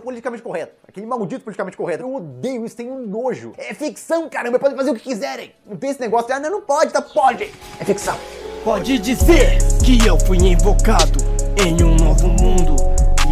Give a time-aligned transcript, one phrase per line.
[0.00, 0.74] politicamente correto.
[0.86, 2.02] Aquele maldito politicamente correto.
[2.02, 3.52] Eu odeio isso, tenho nojo.
[3.56, 5.52] É ficção, caramba, podem fazer o que quiserem.
[5.66, 7.02] Não tem esse negócio ah, não, não pode, tá?
[7.02, 7.52] Pode.
[7.78, 8.16] É ficção.
[8.64, 11.18] Pode dizer que eu fui invocado
[11.64, 12.76] em um novo mundo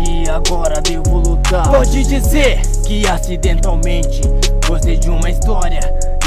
[0.06, 1.70] e agora devo lutar.
[1.70, 4.22] Pode dizer que acidentalmente
[4.66, 5.80] gostei de uma história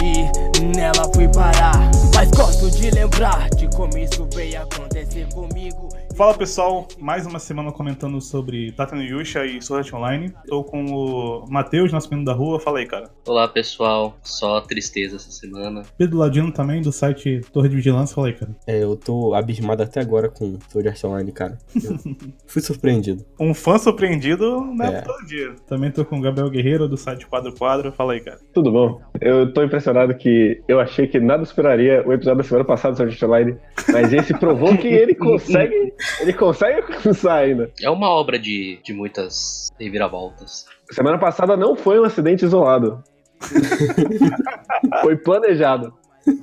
[0.04, 1.92] e nela fui parar.
[2.16, 5.90] Mas gosto de lembrar de como isso veio acontecer comigo.
[6.22, 10.32] Fala pessoal, mais uma semana comentando sobre Tatano Yusha e Sword Art Online.
[10.48, 12.60] Tô com o Matheus, nosso menino da rua.
[12.60, 13.10] Fala aí, cara.
[13.28, 15.82] Olá pessoal, só tristeza essa semana.
[15.98, 18.14] Pedro Ladino também, do site Torre de Vigilância.
[18.14, 18.56] Fala aí, cara.
[18.68, 21.58] É, eu tô abismado até agora com Sword Art Online, cara.
[21.74, 21.98] Eu
[22.46, 23.26] fui surpreendido.
[23.40, 25.02] Um fã surpreendido não é, É.
[25.02, 25.56] todo dia.
[25.66, 27.92] Também tô com o Gabriel Guerreiro, do site Quadro Quadro.
[27.92, 28.38] Fala aí, cara.
[28.54, 29.02] Tudo bom?
[29.20, 32.98] Eu tô impressionado que eu achei que nada superaria o episódio da semana passada do
[32.98, 33.58] Sword Art Online,
[33.92, 37.72] mas esse provou que ele consegue, ele consegue alcançar ainda.
[37.82, 40.66] É uma obra de, de muitas reviravoltas.
[40.92, 43.04] Semana passada não foi um acidente isolado.
[45.02, 45.94] foi planejado.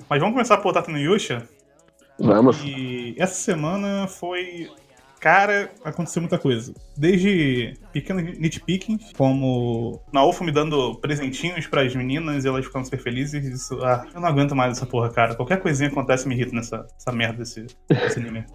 [0.09, 1.47] Mas vamos começar por Tatano Yusha.
[2.19, 2.61] Vamos.
[2.65, 4.69] E essa semana foi.
[5.20, 6.72] Cara, aconteceu muita coisa.
[6.97, 13.44] Desde pequenos nitpicking, como Naofo me dando presentinhos pras meninas e elas ficando super felizes.
[13.44, 15.34] Isso, ah, eu não aguento mais essa porra, cara.
[15.34, 18.44] Qualquer coisinha que acontece me irrita nessa essa merda desse, desse anime.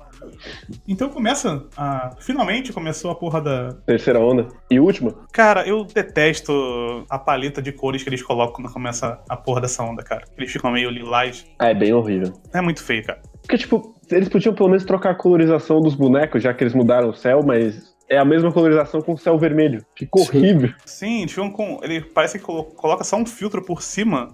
[0.87, 1.65] Então começa.
[1.75, 3.73] A, finalmente começou a porra da.
[3.85, 4.47] Terceira onda.
[4.71, 5.13] E última?
[5.33, 9.83] Cara, eu detesto a paleta de cores que eles colocam quando começa a porra dessa
[9.83, 10.23] onda, cara.
[10.37, 11.45] Eles ficam meio lilás.
[11.59, 12.33] Ah, é bem horrível.
[12.53, 13.21] É muito feio, cara.
[13.41, 17.09] Porque, tipo, eles podiam pelo menos trocar a colorização dos bonecos, já que eles mudaram
[17.09, 19.83] o céu, mas é a mesma colorização com o céu vermelho.
[19.95, 20.37] Ficou Sim.
[20.37, 20.69] horrível.
[20.85, 21.79] Sim, com.
[21.83, 24.29] Ele parece que colo- coloca só um filtro por cima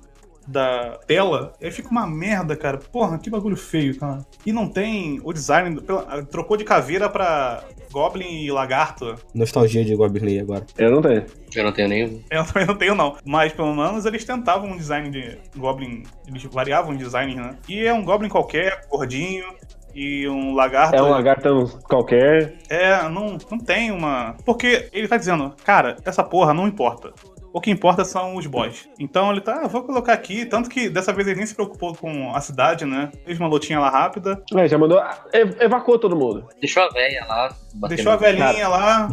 [0.50, 1.53] da tela.
[1.61, 2.78] Aí fica uma merda, cara.
[2.78, 4.25] Porra, que bagulho feio, cara.
[4.45, 5.80] E não tem o design.
[5.81, 9.16] pela- Trocou de caveira pra Goblin e Lagarto.
[9.33, 10.66] Nostalgia de Goblin agora.
[10.78, 11.25] Eu não tenho.
[11.56, 12.22] Eu não tenho nenhum.
[12.30, 13.16] Eu também não tenho, não.
[13.25, 16.03] Mas pelo menos eles tentavam um design de Goblin.
[16.28, 17.56] Eles variavam o design, né?
[17.68, 19.45] E é um Goblin qualquer, gordinho.
[19.95, 20.95] E um lagarto.
[20.95, 22.53] É um lagartão qualquer.
[22.69, 24.35] É, não, não tem uma.
[24.45, 27.12] Porque ele tá dizendo, cara, essa porra não importa.
[27.52, 28.88] O que importa são os boss.
[29.00, 30.46] Então ele tá, ah, vou colocar aqui.
[30.46, 33.12] Tanto que dessa vez ele nem se preocupou com a cidade, né?
[33.26, 34.42] Fez uma lutinha lá rápida.
[34.56, 35.00] É, já mandou.
[35.00, 36.48] ah, ev- Evacuou todo mundo.
[36.60, 37.56] Deixou a velha lá.
[37.88, 39.10] Deixou a velhinha lá.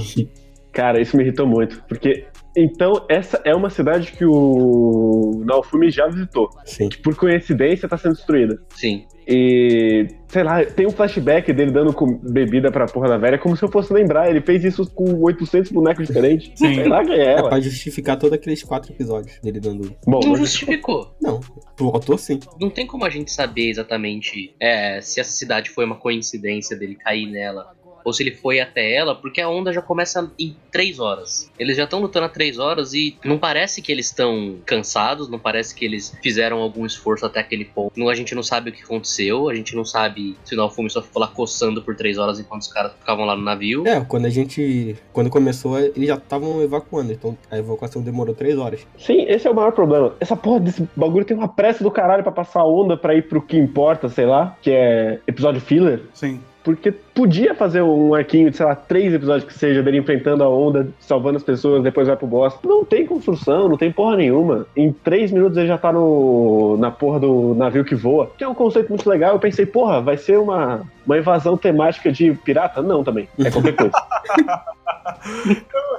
[0.73, 6.06] Cara, isso me irritou muito, porque então essa é uma cidade que o Naofumi já
[6.09, 6.89] visitou, Sim.
[6.89, 8.59] que por coincidência tá sendo destruída.
[8.75, 9.05] Sim.
[9.28, 13.56] E, sei lá, tem um flashback dele dando com- bebida pra porra da velha, como
[13.56, 16.53] se eu fosse lembrar, ele fez isso com 800 bonecos diferentes.
[16.56, 16.75] Sim.
[16.77, 17.49] Sei lá quem é É ela.
[17.49, 19.93] pra justificar todos aqueles quatro episódios dele dando.
[20.06, 21.12] Bom, Não justificou.
[21.21, 21.41] Não,
[21.77, 22.38] pro autor sim.
[22.61, 26.94] Não tem como a gente saber exatamente é, se essa cidade foi uma coincidência dele
[26.94, 27.75] cair nela.
[28.06, 31.50] Ou se ele foi até ela, porque a onda já começa em três horas.
[31.59, 35.41] Eles já estão lutando há três horas e não parece que eles estão cansados, não
[35.41, 37.99] parece que eles fizeram algum esforço até aquele ponto.
[37.99, 40.89] Não, a gente não sabe o que aconteceu, a gente não sabe se o Naofumi
[40.89, 43.83] só ficou lá coçando por três horas enquanto os caras ficavam lá no navio.
[43.89, 44.94] É, quando a gente.
[45.12, 48.87] Quando começou, eles já estavam evacuando, então a evacuação demorou três horas.
[48.97, 50.15] sim, esse é o maior problema.
[50.21, 53.23] Essa porra desse bagulho tem uma pressa do caralho pra passar a onda pra ir
[53.23, 56.03] pro que importa, sei lá, que é episódio filler.
[56.15, 56.41] Sim.
[56.66, 60.49] Porque podia fazer um arquinho de, sei lá, três episódios que seja dele enfrentando a
[60.49, 62.59] onda, salvando as pessoas, depois vai pro boss.
[62.65, 64.66] Não tem construção, não tem porra nenhuma.
[64.76, 68.32] Em três minutos ele já tá no, na porra do navio que voa.
[68.37, 69.34] Que é um conceito muito legal.
[69.34, 72.82] Eu pensei, porra, vai ser uma, uma invasão temática de pirata?
[72.82, 73.28] Não, também.
[73.38, 73.94] É qualquer coisa.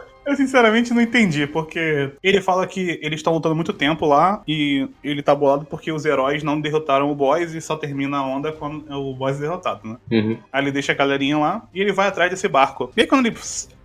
[0.27, 4.89] Eu sinceramente não entendi, porque ele fala que eles estão lutando muito tempo lá e
[5.01, 8.51] ele tá bolado porque os heróis não derrotaram o boss e só termina a onda
[8.51, 9.97] quando o boss é derrotado, né?
[10.11, 10.37] Uhum.
[10.51, 12.91] Aí ele deixa a galerinha lá e ele vai atrás desse barco.
[12.97, 13.37] E aí quando ele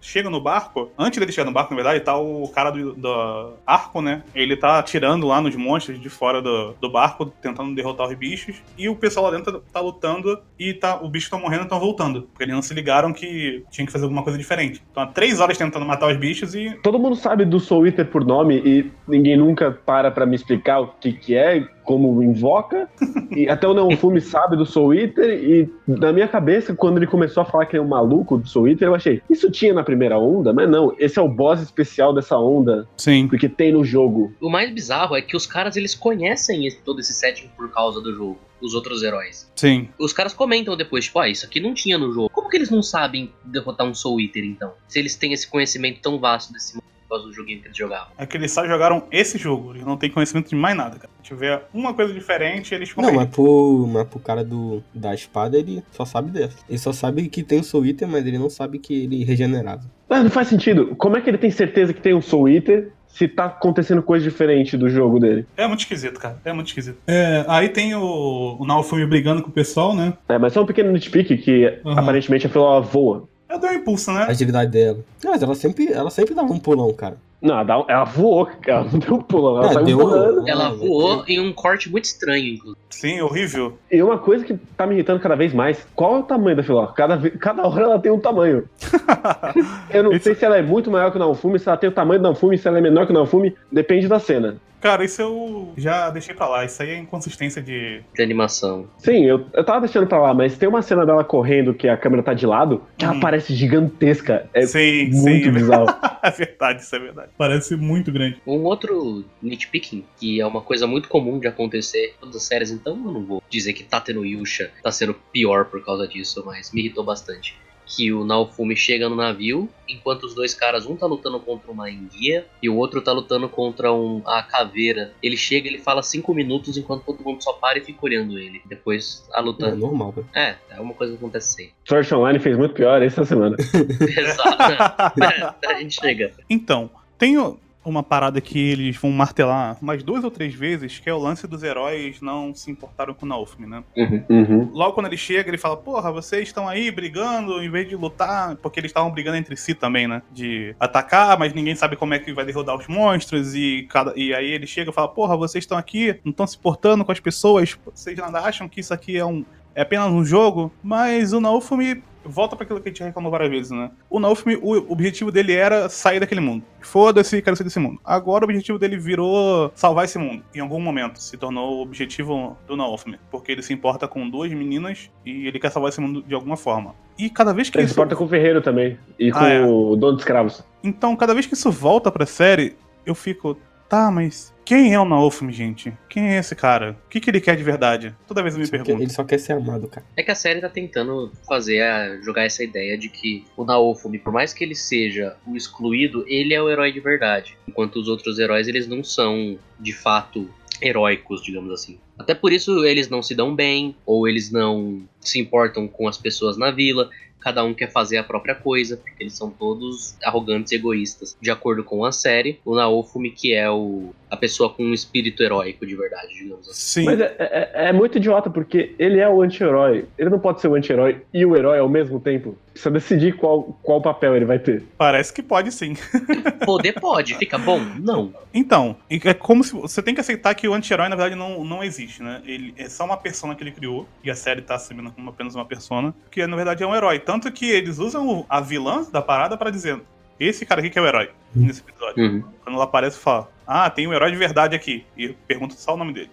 [0.02, 3.54] chega no barco, antes dele chegar no barco, na verdade, tá o cara do, do
[3.66, 4.22] arco, né?
[4.34, 8.56] Ele tá atirando lá nos monstros de fora do, do barco, tentando derrotar os bichos.
[8.76, 11.80] E o pessoal lá dentro tá lutando e tá, os bichos estão morrendo e estão
[11.80, 12.22] voltando.
[12.22, 14.82] Porque eles não se ligaram que tinha que fazer alguma coisa diferente.
[14.90, 18.06] Então há três horas tentando matar os bichos e Todo mundo sabe do Soul Eater
[18.06, 22.88] por nome e ninguém nunca para pra me explicar o que que é, como invoca.
[23.30, 27.42] E até o Neofume sabe do Soul Eater e na minha cabeça, quando ele começou
[27.42, 30.18] a falar que é um maluco do Soul Eater, eu achei, isso tinha na primeira
[30.18, 30.52] onda?
[30.52, 33.26] Mas não, esse é o boss especial dessa onda, Sim.
[33.28, 34.32] porque tem no jogo.
[34.40, 38.00] O mais bizarro é que os caras eles conhecem esse- todo esse setting por causa
[38.00, 39.50] do jogo, os outros heróis.
[39.56, 39.88] Sim.
[39.98, 42.30] Os caras comentam depois, tipo, ah, isso aqui não tinha no jogo.
[42.30, 44.72] Como que eles não sabem derrotar um Soul Eater, então?
[44.88, 46.84] Se eles têm esse conhecimento tão vasto desse mundo.
[47.16, 48.08] Causa do joguinho que eles jogavam.
[48.18, 51.10] É que eles só jogaram esse jogo, eles não têm conhecimento de mais nada, cara.
[51.22, 55.56] Se tiver uma coisa diferente, eles Não, mas pro, mas pro cara do, da espada,
[55.58, 56.58] ele só sabe dessa.
[56.68, 59.82] Ele só sabe que tem o Soul Eater, mas ele não sabe que ele regenerava.
[60.08, 60.94] Mas não faz sentido.
[60.96, 64.24] Como é que ele tem certeza que tem um Soul Eater se tá acontecendo coisa
[64.28, 65.46] diferente do jogo dele?
[65.56, 66.38] É muito esquisito, cara.
[66.44, 66.98] É muito esquisito.
[67.06, 70.14] É, aí tem o, o Naofumi brigando com o pessoal, né?
[70.28, 71.92] É, mas só um pequeno nitpick que Uhum.
[71.98, 73.28] aparentemente a Fila voa.
[73.52, 74.26] Ela deu um impulso, A né?
[74.28, 74.98] agilidade dela.
[75.24, 77.16] Mas ela sempre, ela sempre dava um pulão, cara.
[77.40, 78.84] Não, ela dá- ela voou, cara.
[78.90, 80.48] Não deu um pulo, ela É, saiu deu- voando.
[80.48, 82.78] Ela voou em um corte muito estranho, inclusive.
[82.88, 83.76] Sim, horrível.
[83.90, 86.62] E uma coisa que tá me irritando cada vez mais, qual é o tamanho da
[86.62, 86.86] Filó?
[86.86, 88.64] Cada, cada hora ela tem um tamanho.
[89.92, 91.90] Eu não Isso- sei se ela é muito maior que o Naofumi, se ela tem
[91.90, 94.56] o tamanho do Naofumi, se ela é menor que o Naofumi, depende da cena.
[94.82, 96.64] Cara, isso eu já deixei pra lá.
[96.64, 98.02] Isso aí é inconsistência de.
[98.14, 98.88] De animação.
[98.98, 101.96] Sim, eu, eu tava deixando pra lá, mas tem uma cena dela correndo que a
[101.96, 103.20] câmera tá de lado, que ela Uhum.
[103.20, 104.50] parece gigantesca.
[104.52, 105.52] É sim, muito sim.
[105.52, 105.86] bizarro.
[106.24, 107.30] É verdade, isso é verdade.
[107.36, 108.40] Parece muito grande.
[108.46, 112.70] Um outro nitpicking, que é uma coisa muito comum de acontecer em todas as séries,
[112.70, 116.40] então eu não vou dizer que Tate no Yusha tá sendo pior por causa disso,
[116.46, 117.56] mas me irritou bastante.
[117.94, 121.90] Que o Naofumi chega no navio, enquanto os dois caras, um tá lutando contra uma
[121.90, 125.12] enguia e o outro tá lutando contra um, a caveira.
[125.22, 128.62] Ele chega, ele fala cinco minutos enquanto todo mundo só para e fica olhando ele.
[128.66, 129.74] Depois a É luta.
[129.74, 130.26] normal, velho.
[130.34, 131.74] É, é uma coisa que acontece sempre.
[131.86, 133.56] Sword Online fez muito pior essa semana.
[133.58, 135.56] Exato.
[135.68, 136.32] a gente chega.
[136.48, 141.08] Então, tem o- uma parada que eles vão martelar umas duas ou três vezes, que
[141.08, 143.82] é o lance dos heróis não se importaram com o Naofumi, né?
[143.96, 144.24] Uhum.
[144.28, 144.70] Uhum.
[144.72, 148.56] Logo quando ele chega, ele fala, porra, vocês estão aí brigando em vez de lutar,
[148.56, 150.22] porque eles estavam brigando entre si também, né?
[150.30, 154.12] De atacar, mas ninguém sabe como é que vai derrotar os monstros, e, cada...
[154.16, 157.12] e aí ele chega e fala, porra, vocês estão aqui, não estão se portando com
[157.12, 159.44] as pessoas, vocês nada acham que isso aqui é um.
[159.74, 163.50] É apenas um jogo, mas o Naofumi volta para aquilo que a gente reclamou várias
[163.50, 163.90] vezes, né?
[164.08, 166.64] O Naofumi, o objetivo dele era sair daquele mundo.
[166.80, 168.00] Foda-se, quero sair desse mundo.
[168.04, 170.42] Agora o objetivo dele virou salvar esse mundo.
[170.54, 173.18] Em algum momento se tornou o objetivo do Naofumi.
[173.30, 176.56] Porque ele se importa com duas meninas e ele quer salvar esse mundo de alguma
[176.56, 176.94] forma.
[177.18, 177.96] E cada vez que Ele se isso...
[177.96, 178.98] porta com o Ferreiro também.
[179.18, 179.64] E com Ah, é.
[179.64, 180.64] o dono de escravos.
[180.82, 182.74] Então, cada vez que isso volta pra série,
[183.06, 183.56] eu fico...
[183.88, 185.92] Tá, mas quem é o Naofumi, gente?
[186.08, 186.96] Quem é esse cara?
[187.06, 188.14] O que, que ele quer de verdade?
[188.26, 189.02] Toda vez eu me Só que pergunto.
[189.02, 190.04] ele só quer ser amado, cara.
[190.16, 194.18] É que a série tá tentando fazer, a- jogar essa ideia de que o Naofumi,
[194.18, 197.56] por mais que ele seja o excluído, ele é o herói de verdade.
[197.68, 200.48] Enquanto os outros heróis, eles não são, de fato,
[200.80, 201.98] heróicos, digamos assim.
[202.18, 206.18] Até por isso eles não se dão bem, ou eles não se importam com as
[206.18, 207.08] pessoas na vila.
[207.42, 211.36] Cada um quer fazer a própria coisa, porque eles são todos arrogantes e egoístas.
[211.40, 215.42] De acordo com a série, o Naofumi, que é o, a pessoa com um espírito
[215.42, 217.00] heróico de verdade, digamos assim.
[217.00, 217.04] Sim.
[217.04, 220.04] Mas é, é- é muito idiota, porque ele é o anti-herói.
[220.16, 222.56] Ele não pode ser o anti-herói e o herói ao mesmo tempo.
[222.72, 224.82] Precisa decidir qual, qual papel ele vai ter.
[224.96, 225.94] Parece que pode sim.
[226.64, 227.78] Poder pode, fica bom?
[227.98, 228.32] Não.
[228.52, 231.84] Então, é como se você tem que aceitar que o anti-herói na verdade não, não
[231.84, 232.40] existe, né?
[232.44, 235.54] Ele é só uma persona que ele criou e a série tá assumindo como apenas
[235.54, 239.20] uma persona, que na verdade é um herói, tanto que eles usam a vilã da
[239.20, 240.00] parada pra dizer
[240.40, 242.24] esse cara aqui que é o herói nesse episódio.
[242.24, 242.42] Uhum.
[242.64, 245.96] Quando ela aparece, fala: "Ah, tem um herói de verdade aqui" e pergunta só o
[245.96, 246.30] nome dele.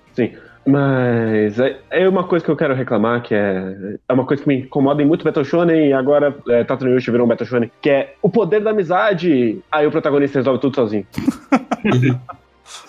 [0.66, 4.48] Mas é, é uma coisa que eu quero reclamar, que é, é uma coisa que
[4.48, 7.72] me incomoda em muito Battle Shonen, e agora é, Tatooine Yushi virou um Battle Shonen,
[7.82, 9.60] que é o poder da amizade.
[9.72, 11.08] Aí o protagonista resolve tudo sozinho.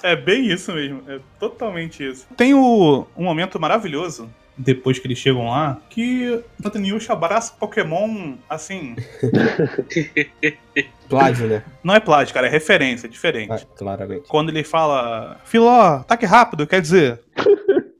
[0.03, 2.27] É bem isso mesmo, é totalmente isso.
[2.37, 4.29] Tem o, um momento maravilhoso
[4.61, 8.95] depois que eles chegam lá, que o Tataniushi abraça Pokémon assim.
[11.09, 11.63] Plágio, né?
[11.83, 13.51] Não é plástico, cara, é referência, é diferente.
[13.53, 14.29] Ah, claramente.
[14.29, 17.21] Quando ele fala, Filó, ataque rápido, quer dizer,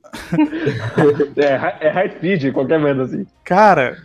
[1.37, 3.25] É, é high speed, qualquer merda assim.
[3.43, 3.97] cara,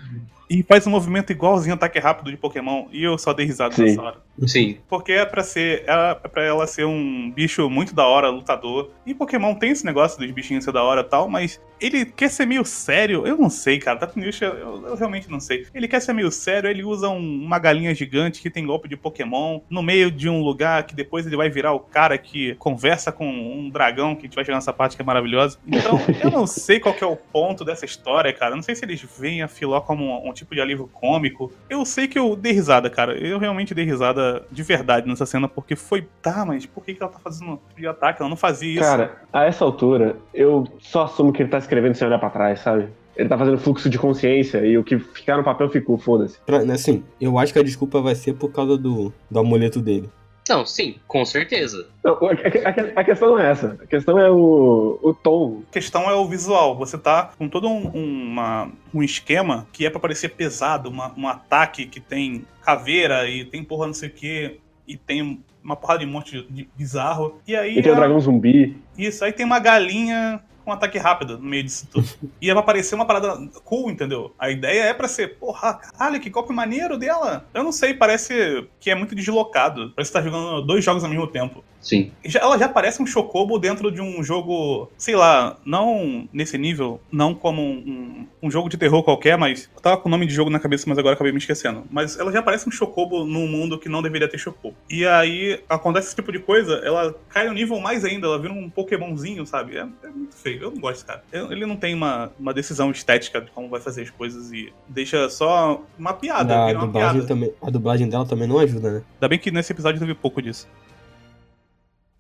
[0.49, 3.85] e faz um movimento igualzinho ataque rápido de Pokémon, e eu só dei risada Sim.
[3.85, 4.26] nessa hora.
[4.47, 4.79] Sim.
[4.89, 5.85] Porque é pra ser.
[5.87, 8.91] É pra ela ser um bicho muito da hora, lutador.
[9.07, 12.31] E Pokémon tem esse negócio dos bichinhos ser da hora e tal, mas ele quer
[12.31, 13.27] ser meio sério.
[13.27, 13.99] Eu não sei, cara.
[13.99, 15.67] Tatooine eu, eu realmente não sei.
[15.75, 18.97] Ele quer ser meio sério, ele usa um- uma galinha gigante que tem golpe de
[18.97, 23.13] Pokémon no meio de um lugar que depois ele vai virar o cara que conversa
[23.13, 25.59] com um dragão, que a gente vai chegar nessa parte que é maravilhosa.
[25.67, 28.53] Então, eu não sei qual que é o ponto dessa história, cara.
[28.53, 31.53] Eu não sei se eles veem a Filó como um, um tipo de alívio cômico.
[31.69, 33.17] Eu sei que eu dei risada, cara.
[33.19, 37.03] Eu realmente dei risada de verdade nessa cena, porque foi, tá, mas por que, que
[37.03, 38.21] ela tá fazendo de ataque?
[38.21, 38.81] Ela não fazia isso.
[38.83, 42.61] Cara, a essa altura, eu só assumo que ele tá escrevendo sem olhar pra trás,
[42.61, 42.89] sabe?
[43.17, 46.39] Ele tá fazendo fluxo de consciência e o que ficar no papel ficou, foda-se.
[46.45, 50.09] Pra- assim, eu acho que a desculpa vai ser por causa do, do amuleto dele.
[50.49, 51.89] Não, sim, com certeza.
[52.05, 53.77] Não, a, a- a questão não é essa.
[53.83, 55.63] A questão é o, o tom.
[55.69, 56.77] A questão é o visual.
[56.77, 61.27] Você tá com todo um, uma- um esquema que é pra parecer pesado, uma- um
[61.27, 64.61] ataque que tem caveira e tem porra não sei o que.
[64.89, 67.41] e tem uma porrada de monte de, bizarro.
[67.45, 67.77] E aí.
[67.79, 68.77] E tem o a- dragão zumbi.
[68.97, 72.09] Isso, aí tem uma galinha um ataque rápido no meio disso tudo.
[72.41, 74.35] e é pra parecer uma parada cool, entendeu?
[74.39, 77.47] A ideia é pra ser, porra, caralho, que golpe maneiro dela.
[77.55, 79.93] Eu não sei, parece que é muito deslocado.
[79.95, 81.65] Parece que tá jogando dois jogos ao mesmo tempo.
[81.87, 82.11] Sim.
[82.25, 87.01] Já- ela já parece um chocobo dentro de um jogo, sei lá, não nesse nível,
[87.13, 90.35] não como um, um jogo de terror qualquer, mas eu tava com o nome de
[90.35, 91.85] jogo na cabeça, mas agora acabei me esquecendo.
[91.89, 94.75] Mas ela já parece um chocobo num mundo que não deveria ter chocobo.
[94.91, 98.53] E aí acontece esse tipo de coisa, ela cai no nível mais ainda, ela vira
[98.53, 99.77] um Pokémonzinho, sabe?
[99.77, 101.23] É, é muito feio, eu não gosto desse cara.
[101.33, 105.29] Ele não tem uma, uma decisão estética de como vai fazer as coisas e deixa
[105.31, 107.29] só uma piada, a, dublagem piada.
[107.29, 109.03] também, a dublagem dela também não ajuda, né?
[109.15, 110.67] Ainda bem que nesse episódio teve pouco disso.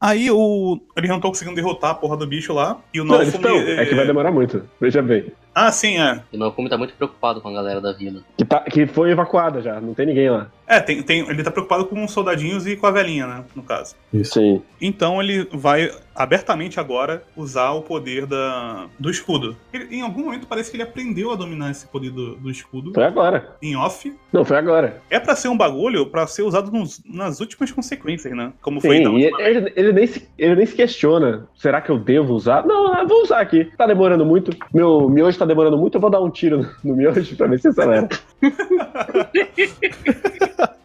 [0.00, 0.79] Aí o.
[0.97, 2.79] Eles não estão conseguindo derrotar a porra do bicho lá.
[2.93, 3.57] E o Não, eles estão.
[3.57, 4.69] É que vai demorar muito.
[4.81, 5.33] Veja bem.
[5.58, 6.20] Ah, sim, é.
[6.30, 8.20] E o Naokumi tá muito preocupado com a galera da vila.
[8.36, 10.48] Que, tá, que foi evacuada já, não tem ninguém lá.
[10.68, 13.44] É, tem, tem, ele tá preocupado com os soldadinhos e com a velhinha, né?
[13.54, 13.94] No caso.
[14.25, 14.60] Sim.
[14.80, 19.56] Então ele vai abertamente agora usar o poder da, do escudo.
[19.72, 22.92] Ele- em algum momento parece que ele aprendeu a dominar esse poder do, do escudo
[22.92, 23.54] Foi agora.
[23.62, 24.12] em off.
[24.32, 25.00] Não, foi agora.
[25.08, 28.52] É pra ser um bagulho pra ser usado nos- nas últimas consequências, né?
[28.60, 29.56] Como foi Sim, e última vez.
[29.56, 31.46] ele, ele nem se, ele nem se questiona.
[31.54, 32.66] Será que eu devo usar?
[32.66, 33.66] Não, eu vou usar aqui.
[33.78, 34.50] Tá demorando muito.
[34.75, 37.61] Meu miojo tá demorando muito, eu vou dar um tiro no, no miojo pra ver
[37.61, 38.09] se acelera.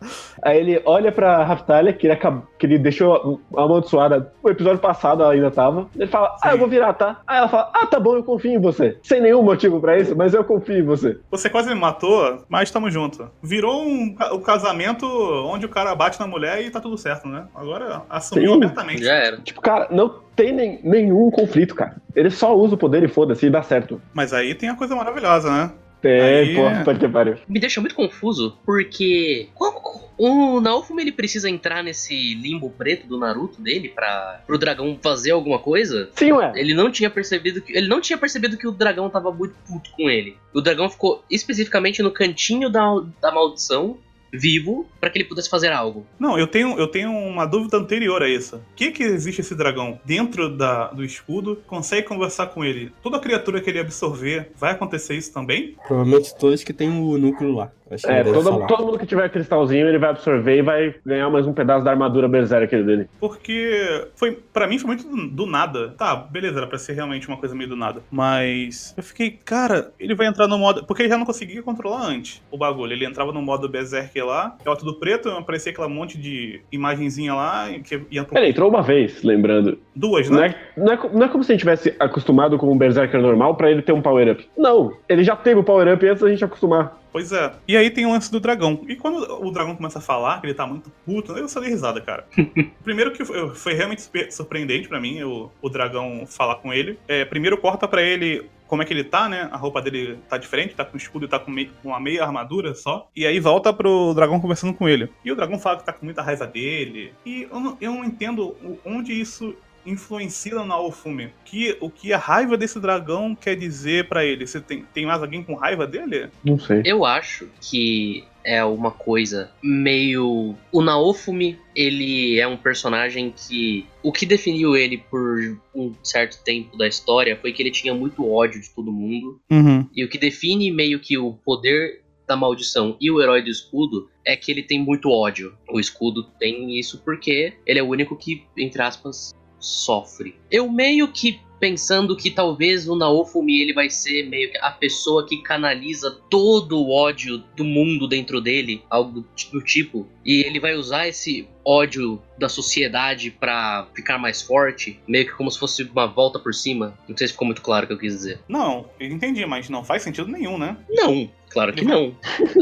[0.42, 4.34] Aí ele olha pra Raftalia, que ele, acab- que ele deixou amaldiçoada.
[4.42, 5.88] O episódio passado ela ainda tava.
[5.96, 7.20] Ele fala, ah, eu vou virar, tá?
[7.28, 8.98] Aí ela fala, ah, tá bom, eu confio em você.
[9.04, 11.20] Sem nenhum motivo pra isso, mas eu confio em você.
[11.30, 13.30] Você quase me matou, mas tamo junto.
[13.44, 15.06] Virou um, casamento
[15.48, 17.46] onde o cara bate na mulher e tá tudo certo, né?
[17.56, 18.58] Agora assumiu Sim.
[18.58, 19.04] abertamente.
[19.04, 19.38] Já era.
[19.42, 21.96] Tipo, cara, não tem nem- nenhum conflito, cara.
[22.16, 24.02] Ele só usa o poder e foda-se e dá certo.
[24.14, 25.72] Mas aí tem a coisa maravilhosa, né?
[26.02, 27.38] Tem, puta que pariu.
[27.48, 29.82] Me deixa muito confuso, porque como-
[30.18, 35.32] o Naofumi ele precisa entrar nesse limbo preto do Naruto dele para pro dragão fazer
[35.32, 36.10] alguma coisa?
[36.16, 36.52] Sim, ué.
[36.56, 39.90] Ele não tinha percebido que ele não tinha percebido que o dragão tava muito puto
[39.92, 40.38] com ele.
[40.54, 42.84] O dragão ficou especificamente no cantinho da,
[43.22, 43.98] da maldição,
[44.32, 46.06] vivo, para que ele pudesse fazer algo.
[46.20, 48.58] Não, eu tenho, eu tenho uma dúvida anterior a essa.
[48.58, 51.62] O que que existe esse dragão dentro da, do escudo?
[51.68, 52.92] Consegue conversar com ele?
[53.02, 55.76] Toda criatura que ele absorver, vai acontecer isso também?
[55.88, 57.72] Provavelmente todos que tem o núcleo lá.
[57.92, 58.68] Acho que É, todo, falar.
[58.68, 61.92] todo mundo que tiver cristalzinho, ele vai absorver e vai ganhar mais um pedaço da
[61.92, 63.08] armadura berserker dele.
[63.20, 65.90] Porque foi para mim foi muito do, do nada.
[65.98, 68.02] Tá, beleza, era pra ser realmente uma coisa meio do nada.
[68.12, 70.86] Mas eu fiquei, cara, ele vai entrar no modo.
[70.86, 72.94] Porque ele já não conseguia controlar antes o bagulho.
[72.94, 77.68] Ele entrava no modo Berserker lá, tava tudo preto, aparecia aquela monte de imagenzinha lá,
[77.84, 78.38] que ia pro...
[78.38, 79.78] Ele entrou uma vez, lembrando.
[79.96, 80.56] duas, Não né?
[80.78, 83.56] é, não, é, não é como se a gente tivesse acostumado com um berserker normal
[83.56, 84.48] pra ele ter um power-up.
[84.58, 87.01] Não, ele já teve o power-up antes da gente acostumar.
[87.12, 87.52] Pois é.
[87.68, 88.84] E aí tem o lance do dragão.
[88.88, 91.70] E quando o dragão começa a falar, que ele tá muito puto, eu só dei
[91.70, 92.26] risada, cara.
[92.84, 96.98] primeiro que foi, realmente surpre- surpreendente pra mim o, o dragão falar com ele.
[97.08, 99.50] É, primeiro corta pra ele como é que ele tá, né?
[99.52, 102.24] A roupa dele tá diferente, tá com escudo e tá com, mei- com uma meia
[102.24, 103.10] armadura só.
[103.14, 105.10] E aí volta pro dragão conversando com ele.
[105.26, 107.14] E o dragão fala que tá com muita raiva dele.
[107.26, 109.54] E eu não, eu não entendo onde isso
[109.86, 111.30] influencia na Naofumi.
[111.46, 114.46] Que, o que a raiva desse dragão quer dizer pra ele?
[114.46, 116.30] Você tem, tem mais alguém com raiva dele?
[116.44, 116.82] Não sei.
[116.86, 120.56] Eu acho que é uma coisa meio.
[120.72, 123.86] O Naofumi, ele é um personagem que.
[124.04, 128.28] O que definiu ele por um certo tempo da história foi que ele tinha muito
[128.30, 129.40] ódio de todo mundo.
[129.50, 129.88] Uhum.
[129.96, 134.10] E o que define meio que o poder da maldição e o herói do escudo
[134.26, 135.54] é que ele tem muito ódio.
[135.70, 140.36] O escudo tem isso porque ele é o único que, entre aspas, sofre.
[140.50, 145.28] Eu meio que pensando que talvez o Naofumi ele vai ser meio que a pessoa
[145.28, 150.74] que canaliza todo o ódio do mundo dentro dele, algo do tipo, e ele vai
[150.74, 156.08] usar esse ódio da sociedade pra ficar mais forte, meio que como se fosse uma
[156.08, 156.98] volta por cima.
[157.08, 158.40] Não sei se ficou muito claro o que eu quis dizer.
[158.50, 160.76] Não, eu entendi, mas não faz sentido nenhum, né?
[160.90, 162.16] Não, claro que não.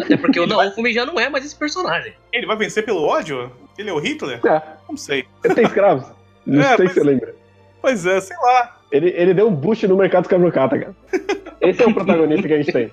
[0.04, 2.12] Até porque o Naofumi já não é mais esse personagem.
[2.34, 3.50] Ele vai vencer pelo ódio?
[3.78, 4.46] Ele é o Hitler?
[4.46, 5.24] É, Não sei.
[5.42, 6.06] ele tem escravos.
[6.50, 7.36] Não É, sei mas- se você lembra.
[7.82, 8.78] Pois é, sei lá.
[8.92, 10.96] Ele, ele deu um boost no mercado escravocrata, cara.
[11.62, 12.92] Esse é o protagonista que a gente tem.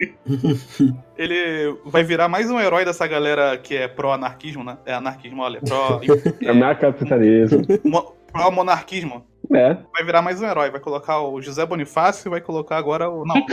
[1.16, 4.78] Ele vai virar mais um herói dessa galera que é pró-anarquismo, né?
[4.86, 5.60] É anarquismo, olha.
[5.60, 6.00] Pró-
[6.42, 7.62] É anarcapitalismo.
[7.84, 9.24] mo- Pró-monarquismo.
[9.52, 9.76] É.
[9.92, 10.70] Vai virar mais um herói.
[10.70, 13.24] Vai colocar o José Bonifácio e vai colocar agora o.
[13.26, 13.34] Não.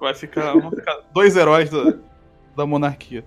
[0.00, 1.94] Vai ficar, vão ficar dois heróis da,
[2.56, 3.24] da monarquia.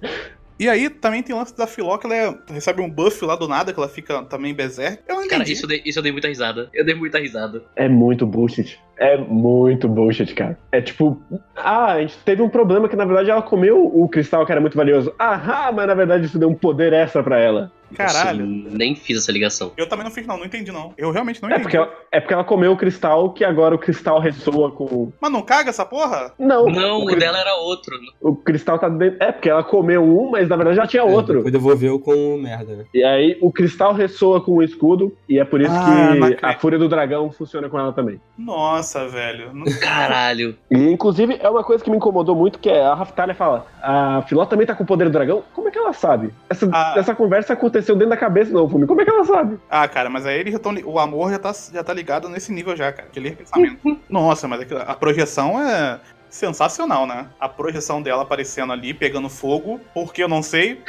[0.61, 3.35] E aí também tem o lance da Filó, que ela é- recebe um buff lá
[3.35, 5.01] do nada, que ela fica também berserk.
[5.07, 5.39] Eu não entendi.
[5.39, 6.69] Cara, isso eu, dei, isso eu dei muita risada.
[6.71, 7.63] Eu dei muita risada.
[7.75, 8.79] É muito bullshit.
[9.01, 10.57] É muito bullshit, cara.
[10.71, 11.19] É tipo,
[11.55, 14.61] ah, a gente teve um problema que na verdade ela comeu o cristal que era
[14.61, 15.11] muito valioso.
[15.17, 17.71] Ah, mas na verdade isso deu um poder extra pra ela.
[17.93, 18.45] Caralho.
[18.45, 19.73] Assim, nem fiz essa ligação.
[19.75, 20.93] Eu também não fiz, não, não entendi, não.
[20.97, 21.63] Eu realmente não É entendi.
[21.63, 25.11] porque, ela, é porque ela comeu o cristal que agora o cristal ressoa com.
[25.19, 26.31] Mas não caga essa porra?
[26.39, 27.93] Não, Não, o, o cri- dela era outro.
[28.21, 29.21] o cristal tá dentro.
[29.21, 31.35] É porque ela comeu um, mas na verdade já tinha É, outro.
[31.43, 32.85] Depois devolveu com merda, né?
[32.93, 36.45] E aí o cristal ressoa com o escudo, e é por isso Ah, que acredito.
[36.45, 38.21] a fúria do dragão funciona com ela também.
[38.37, 39.53] Nossa, velho.
[39.53, 40.57] Não- Caralho.
[40.69, 44.23] E inclusive é uma coisa que me incomodou muito, que é a Raftalia fala: a
[44.27, 45.43] Filó também tá com o poder do dragão?
[45.53, 46.33] Como é que ela sabe?
[46.49, 46.93] Essa, Ah.
[46.97, 48.85] essa conversa aconteceu dentro da cabeça do Fume.
[48.87, 49.59] Como é que ela sabe?
[49.69, 50.73] Ah, cara, mas aí eles já estão.
[50.85, 53.07] O amor já tá, já tá ligado nesse nível já, cara.
[53.11, 53.99] De ler pensamento.
[54.09, 57.27] Nossa, mas é a projeção é sensacional, né?
[57.39, 60.81] A projeção dela aparecendo ali, pegando fogo, porque eu não sei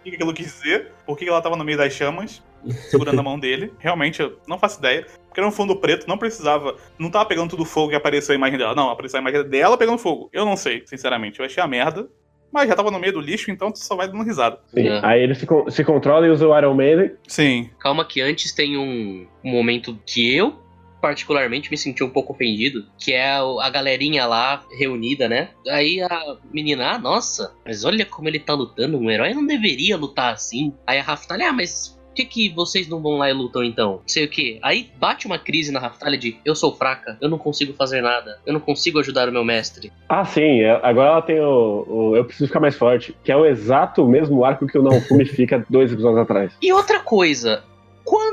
[0.00, 2.42] o que aquilo quis dizer, por que ela tava no meio das chamas,
[2.90, 3.72] segurando a mão dele.
[3.78, 5.06] Realmente, eu não faço ideia.
[5.26, 6.76] Porque era um fundo preto, não precisava.
[6.98, 8.74] Não tava pegando tudo fogo e apareceu a imagem dela.
[8.74, 10.28] Não, apareceu a imagem dela pegando fogo.
[10.32, 11.38] Eu não sei, sinceramente.
[11.38, 12.08] Eu achei a merda.
[12.50, 14.58] Mas já tava no meio do lixo, então tu só vai dando risada.
[14.68, 14.88] Sim.
[14.88, 15.00] É.
[15.04, 17.12] Aí ele se, se controla e usa o Iron Maiden.
[17.26, 17.68] Sim.
[17.78, 20.58] Calma que antes tem um, um momento que eu
[21.00, 25.48] particularmente me senti um pouco ofendido, que é a galerinha lá reunida, né?
[25.68, 29.96] Aí a menina, ah, nossa, mas olha como ele tá lutando, um herói não deveria
[29.96, 30.72] lutar assim.
[30.86, 34.00] Aí a Raftalia, ah, mas por que, que vocês não vão lá e lutam então?
[34.04, 34.58] Sei o que.
[34.60, 38.40] Aí bate uma crise na Raftalia de eu sou fraca, eu não consigo fazer nada,
[38.44, 39.92] eu não consigo ajudar o meu mestre.
[40.08, 40.62] Ah, sim.
[40.62, 44.04] é- Agora ela tem o, o Eu Preciso Ficar Mais Forte, que é o exato
[44.04, 46.52] mesmo arco que o Naofumi fica dois episódios atrás.
[46.60, 47.62] E outra coisa,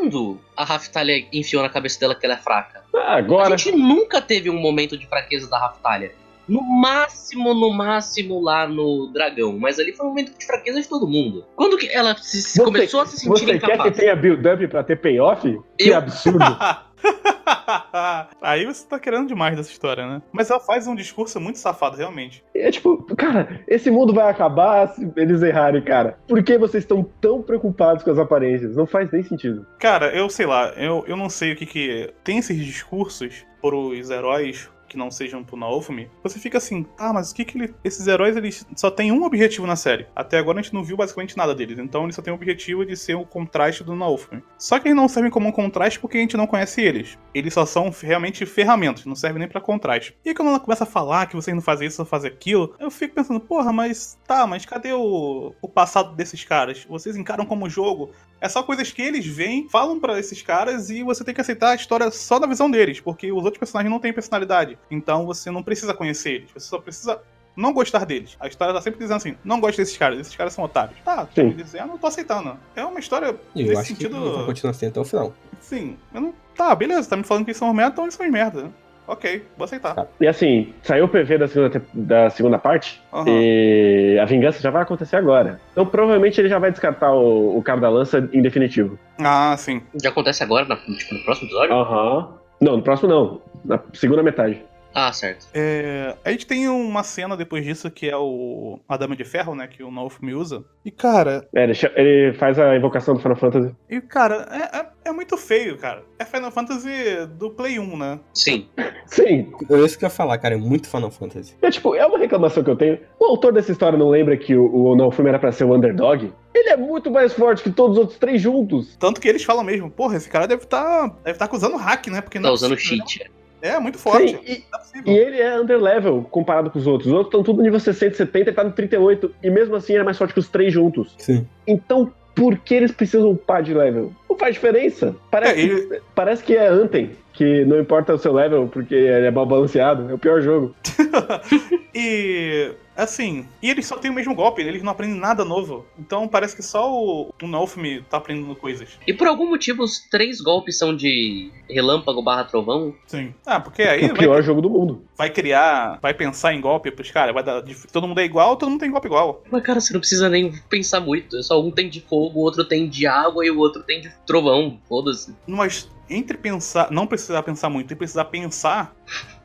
[0.06, 2.84] quando a Raftalia enfiou na cabeça dela que ela é fraca?
[2.96, 3.54] Ah, agora.
[3.54, 6.14] A gente nunca teve um momento de fraqueza da Raftalia.
[6.48, 9.58] No máximo, no máximo lá no dragão.
[9.58, 11.44] Mas ali foi um momento de fraqueza de todo mundo.
[11.56, 13.96] Quando que ela se- Você- começou a se sentir Você quer que incapaz?
[13.98, 15.42] tenha build-up pra ter payoff?
[15.78, 16.38] Que Eu- absurdo.
[18.42, 20.22] Aí você tá querendo demais dessa história, né?
[20.32, 22.44] Mas ela faz um discurso muito safado, realmente.
[22.54, 26.18] É tipo, cara, esse mundo vai acabar se eles errarem, cara.
[26.28, 28.76] Por que vocês estão tão preocupados com as aparências?
[28.76, 29.66] Não faz nem sentido.
[29.80, 32.14] Cara, eu sei lá, eu, eu não sei o que que.
[32.24, 36.10] Tem esses discursos pros heróis que não sejam pro Naofumi.
[36.24, 37.76] Você fica assim, tá, mas o que que ele.
[37.84, 40.08] Esses heróis, eles só têm um objetivo na série.
[40.16, 41.78] Até agora a gente não viu basicamente nada deles.
[41.78, 44.42] Então eles só têm o objetivo de ser o contraste do Naofumi.
[44.58, 47.18] Só que eles não servem como um contraste porque a gente não conhece eles.
[47.34, 50.16] Eles só são realmente ferramentas, não servem nem pra contraste.
[50.24, 52.90] E quando ela começa a falar que vocês não fazem isso ou fazem aquilo, eu
[52.90, 56.86] fico pensando, porra, mas tá, mas cadê o, o passado desses caras?
[56.90, 58.12] Vocês encaram como jogo?
[58.46, 61.72] É só coisas que eles veem, falam pra esses caras e você tem que aceitar
[61.72, 64.78] a história só da visão deles, porque os outros personagens não têm personalidade.
[64.92, 67.20] Então você não precisa conhecer eles, você só precisa
[67.58, 68.38] não gostar deles.
[68.40, 70.96] A história tá sempre dizendo assim: não gosto desses caras, esses caras são otários.
[71.04, 71.50] Tá, tô Sim.
[71.56, 72.56] dizendo, eu tô aceitando.
[72.76, 74.16] É uma história E eu nesse acho sentido.
[74.16, 75.34] que vai continuar assim até o final.
[75.60, 76.34] Sim, eu não.
[76.56, 78.72] Tá, beleza, tá me falando que eles são merda, então eles são merda.
[79.08, 79.94] Ok, vou aceitar.
[79.96, 80.08] Tá.
[80.20, 83.26] E assim, saiu o PV da segunda, da segunda parte, Aham.
[83.30, 85.60] e a vingança já vai acontecer agora.
[85.72, 88.98] Então provavelmente ele já vai descartar o, o cara da lança em definitivo.
[89.20, 89.82] Ah, sim.
[90.02, 91.74] Já acontece agora, na- tipo, no próximo episódio?
[91.76, 92.34] Aham.
[92.62, 93.42] Não, no próximo não.
[93.64, 94.62] Na segunda metade.
[94.98, 95.46] Ah, certo.
[95.54, 99.54] É, a gente tem uma cena depois disso que é o a Dama de Ferro,
[99.54, 99.68] né?
[99.68, 100.64] Que o Naofumi usa.
[100.86, 103.76] E, cara, É, ele, ele faz a invocação do Final Fantasy.
[103.90, 106.04] e, cara é, é muito feio, cara.
[106.20, 106.90] É Final Fantasy
[107.38, 108.20] do Play 1, né?
[108.34, 108.68] Sim.
[109.08, 109.52] Sim.
[109.70, 110.56] É isso que eu ia falar, cara.
[110.56, 111.56] É muito Final Fantasy.
[111.62, 113.00] É tipo, é uma reclamação que eu tenho.
[113.20, 116.32] O autor dessa história não lembra que o, o Naofumi era pra ser o underdog?
[116.54, 118.96] Ele é muito mais forte que todos os outros três juntos.
[118.98, 122.22] Tanto que eles falam mesmo, porra, esse cara deve estar deve tá acusando hack, né?
[122.22, 123.20] Porque Tá não é usando cheat.
[123.20, 123.26] né?
[123.62, 124.30] É, muito forte.
[124.30, 124.64] Sim, e,
[125.10, 127.08] é e ele é underlevel comparado com os outros.
[127.08, 129.34] Os outros estão tudo no nível 60, 70, ele tá no 38.
[129.42, 131.16] E mesmo assim ele é mais forte que os três juntos.
[131.18, 131.48] Sim.
[131.66, 134.12] Então, por que eles precisam upar de level?
[134.30, 135.16] Não faz diferença.
[135.32, 139.28] Parece, É, ele- parece que é Anthem, que não importa o seu level, porque ele
[139.28, 140.10] é mal balanceado.
[140.10, 140.76] É o pior jogo.
[141.98, 145.86] E assim, e eles só têm o mesmo golpe, eles não aprendem nada novo.
[145.98, 149.00] Então parece que só o, o Naofumi tá aprendendo coisas.
[149.08, 152.94] E por algum motivo os três golpes são de relâmpago barra trovão.
[153.08, 153.34] Sim.
[153.46, 155.02] Ah, porque aí o vai, pior jogo do mundo.
[155.18, 157.64] vai criar, vai pensar em golpe pros caras, vai dar.
[157.94, 159.42] Todo mundo é igual, todo mundo tem golpe igual.
[159.50, 161.42] Mas cara, você não precisa nem pensar muito.
[161.44, 164.12] Só um tem de fogo, o outro tem de água e o outro tem de
[164.28, 164.82] trovão.
[164.90, 165.34] Foda-se.
[165.48, 168.94] Mas entre pensar, não precisar pensar muito e precisar pensar,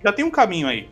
[0.04, 0.88] já tem um caminho aí.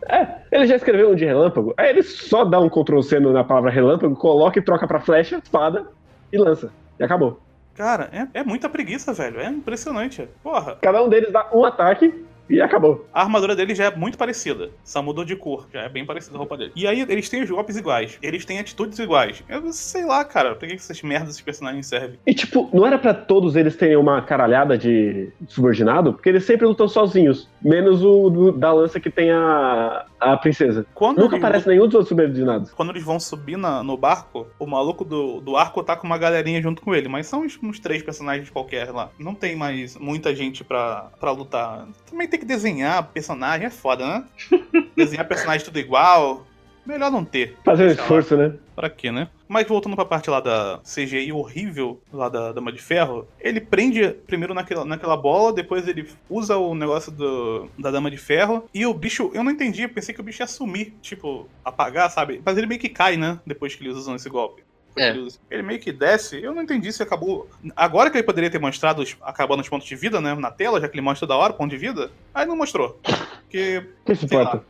[0.51, 3.71] Ele já escreveu um de relâmpago, aí ele só dá um Ctrl C na palavra
[3.71, 5.87] relâmpago, coloca e troca pra flecha, espada
[6.31, 6.71] e lança.
[6.99, 7.39] E acabou.
[7.75, 9.39] Cara, é, é muita preguiça, velho.
[9.39, 10.27] É impressionante.
[10.43, 10.77] Porra.
[10.81, 13.05] Cada um deles dá um ataque e acabou.
[13.13, 14.69] A armadura dele já é muito parecida.
[14.83, 15.67] Só mudou de cor.
[15.73, 16.71] Já é bem parecida a roupa dele.
[16.75, 18.17] E aí eles têm os golpes iguais.
[18.21, 19.43] Eles têm atitudes iguais.
[19.47, 20.55] Eu sei lá, cara.
[20.55, 22.19] Pra que essas merdas esses personagens servem?
[22.25, 26.13] E tipo, não era pra todos eles terem uma caralhada de subordinado?
[26.13, 27.47] Porque eles sempre lutam sozinhos.
[27.61, 30.85] Menos o do- da lança que tem a, a princesa.
[30.93, 32.71] Quando Nunca aparece nenhum dos outros subordinados.
[32.71, 36.17] Quando eles vão subir na- no barco, o maluco do, do arco tá com uma
[36.17, 37.07] galerinha junto com ele.
[37.07, 39.09] Mas são uns, uns três personagens qualquer lá.
[39.19, 41.87] Não tem mais muita gente pra, pra lutar.
[42.09, 44.23] Também tem que desenhar personagem, é foda, né?
[44.95, 46.45] desenhar personagem tudo igual.
[46.85, 47.55] Melhor não ter.
[47.63, 48.05] Fazer um Deixa lá.
[48.07, 48.53] esforço, né?
[48.75, 49.27] Pra quê, né?
[49.47, 54.09] Mas voltando pra parte lá da CGI horrível, lá da Dama de Ferro, ele prende
[54.25, 58.85] primeiro naquela, naquela bola, depois ele usa o negócio do, da Dama de Ferro, e
[58.85, 62.41] o bicho, eu não entendi, eu pensei que o bicho ia sumir, tipo, apagar, sabe?
[62.43, 63.39] Mas ele meio que cai, né?
[63.45, 64.63] Depois que eles usam esse golpe.
[64.99, 65.09] É.
[65.09, 67.47] Ele Ele meio que desce, eu não entendi se acabou.
[67.75, 70.35] Agora que ele poderia ter mostrado os- acabando os pontos de vida, né?
[70.35, 72.99] Na tela, já que ele mostra da hora ponto de vida, aí não mostrou.
[73.43, 74.41] Porque Quem se lá.
[74.41, 74.63] importa?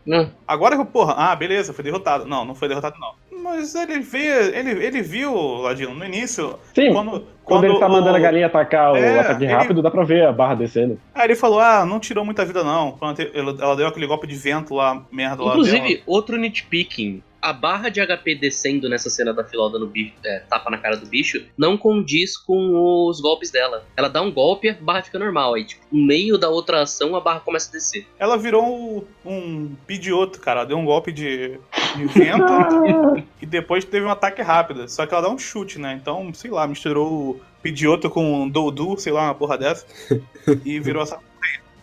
[0.48, 2.26] Agora que, porra, ah, beleza, foi derrotado.
[2.26, 3.14] Não, não foi derrotado, não.
[3.42, 7.92] Mas ele vê, ele, ele viu, Ladino, no início, Sim, quando, quando, ele tá o-
[7.92, 11.00] mandando a galinha atacar É, o ataque ele- rápido, dá pra ver a barra descendo.
[11.16, 12.92] Aí ele falou, ah, não tirou muita vida, não.
[12.92, 15.52] Quando ela, deu aquele golpe de vento lá, merda lá.
[15.52, 15.66] dela.
[15.68, 17.24] Inclusive, outro nitpicking.
[17.42, 20.98] A barra de HP descendo nessa cena da Filó dando bicho, é, tapa na cara
[20.98, 23.86] do bicho não condiz com os golpes dela.
[23.96, 25.56] Ela dá um golpe e a barra fica normal.
[25.56, 28.06] Aí, tipo, no meio da outra ação, a barra começa a descer.
[28.18, 30.66] Ela virou um, um pidioto, cara.
[30.66, 31.60] Deu um golpe de,
[31.96, 32.44] de vento
[33.42, 34.88] e depois teve um ataque rápido.
[34.90, 35.98] Só que ela dá um chute, né?
[36.02, 39.86] Então, sei lá, misturou o pidioto com o Doudu, sei lá, uma porra dessa.
[40.66, 41.20] e virou essa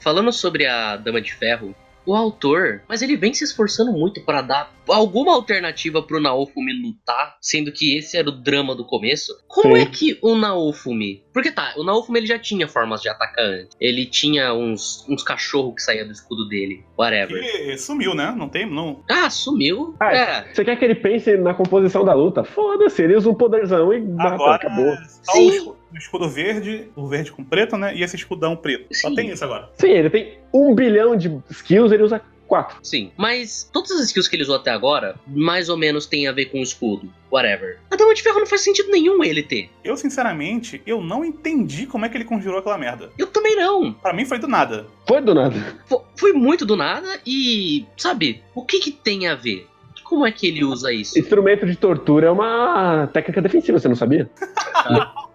[0.06, 1.74] Falando sobre a Dama de Ferro,
[2.06, 7.36] o autor, mas ele vem se esforçando muito para dar alguma alternativa pro Naofumi lutar,
[7.40, 9.32] sendo que esse era o drama do começo.
[9.48, 9.82] Como Sim.
[9.82, 11.24] é que o Naofumi.
[11.32, 13.76] Porque tá, o Naofumi ele já tinha formas de atacar antes.
[13.80, 17.40] Ele tinha uns, uns cachorros que saía do escudo dele, whatever.
[17.40, 18.32] que sumiu, né?
[18.36, 19.02] Não tem, não.
[19.10, 19.94] Ah, sumiu.
[20.00, 20.54] Ah, é.
[20.54, 22.44] Você quer que ele pense na composição da luta?
[22.44, 24.96] Foda-se, ele usa um poderzão e mata, Agora, acabou.
[25.22, 25.72] Sim.
[25.96, 27.94] O escudo, verde, o verde com preto, né?
[27.96, 28.86] E esse escudão preto.
[28.94, 29.14] Só Sim.
[29.14, 29.70] tem isso agora.
[29.78, 32.76] Sim, ele tem um bilhão de skills, ele usa quatro.
[32.82, 36.32] Sim, mas todas as skills que ele usou até agora, mais ou menos tem a
[36.32, 37.78] ver com o escudo, whatever.
[37.90, 39.68] A Dama de Ferro não faz sentido nenhum ele ter.
[39.82, 43.10] Eu, sinceramente, eu não entendi como é que ele conjurou aquela merda.
[43.18, 43.92] Eu também não.
[43.92, 44.86] Pra mim foi do nada.
[45.08, 45.56] Foi do nada.
[45.86, 49.66] Fo- Foi muito do nada e, sabe, o que que tem a ver?
[50.04, 51.18] Como é que ele usa isso?
[51.18, 54.30] Instrumento de tortura é uma técnica defensiva, você não sabia?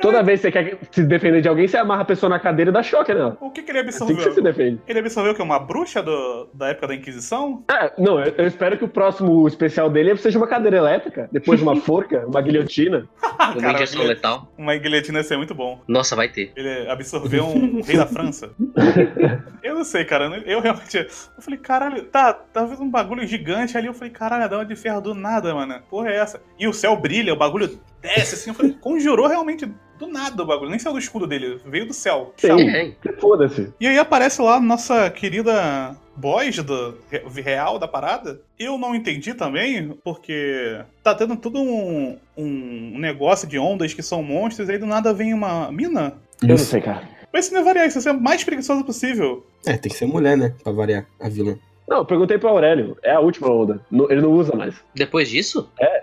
[0.00, 2.70] Toda vez que você quer se defender de alguém, você amarra a pessoa na cadeira
[2.70, 3.36] e dá choque nela.
[3.40, 4.32] O que, que ele Assim que você absorveu?
[4.34, 4.80] se defende.
[4.86, 7.62] Ele absorveu que é uma bruxa do- da época da Inquisição?
[7.70, 11.58] É, não, eu, eu espero que o próximo especial dele seja uma cadeira elétrica, depois
[11.58, 13.08] de uma forca, uma guilhotina.
[13.22, 14.52] Uma cara, injeção uma, letal?
[14.56, 15.80] uma guilhotina ia ser muito bom.
[15.88, 16.52] Nossa, vai ter.
[16.56, 18.50] Ele absorveu um rei da França.
[19.62, 20.24] Eu não sei, cara.
[20.46, 20.96] Eu realmente.
[20.98, 23.86] Eu falei, caralho, tá, tá vendo um bagulho gigante ali.
[23.86, 25.80] Eu falei, caralho, a dama de ferro do nada, mano.
[25.90, 26.40] Porra, é essa?
[26.58, 28.50] E o céu brilha, o bagulho desce assim.
[28.50, 29.66] Eu falei, conjurou realmente
[29.98, 30.70] do nada o bagulho.
[30.70, 32.32] Nem saiu do escudo dele, veio do céu.
[32.36, 32.46] Sim.
[32.48, 32.58] Chão.
[32.60, 33.72] É, Foda-se.
[33.80, 38.40] E aí aparece lá nossa querida boys do re- real da parada.
[38.58, 44.22] Eu não entendi também, porque tá tendo todo um, um negócio de ondas que são
[44.22, 46.14] monstros, e aí do nada vem uma mina.
[46.42, 47.08] Eu não sei, cara.
[47.32, 49.46] Mas isso não é variar, isso é mais preguiçoso possível.
[49.64, 50.52] É, tem que ser mulher, né?
[50.64, 51.56] Pra variar a vilã.
[51.90, 52.96] Não, eu perguntei pro Aurélio.
[53.02, 53.80] É a última onda.
[54.08, 54.76] Ele não usa mais.
[54.94, 55.68] depois disso?
[55.80, 56.02] É.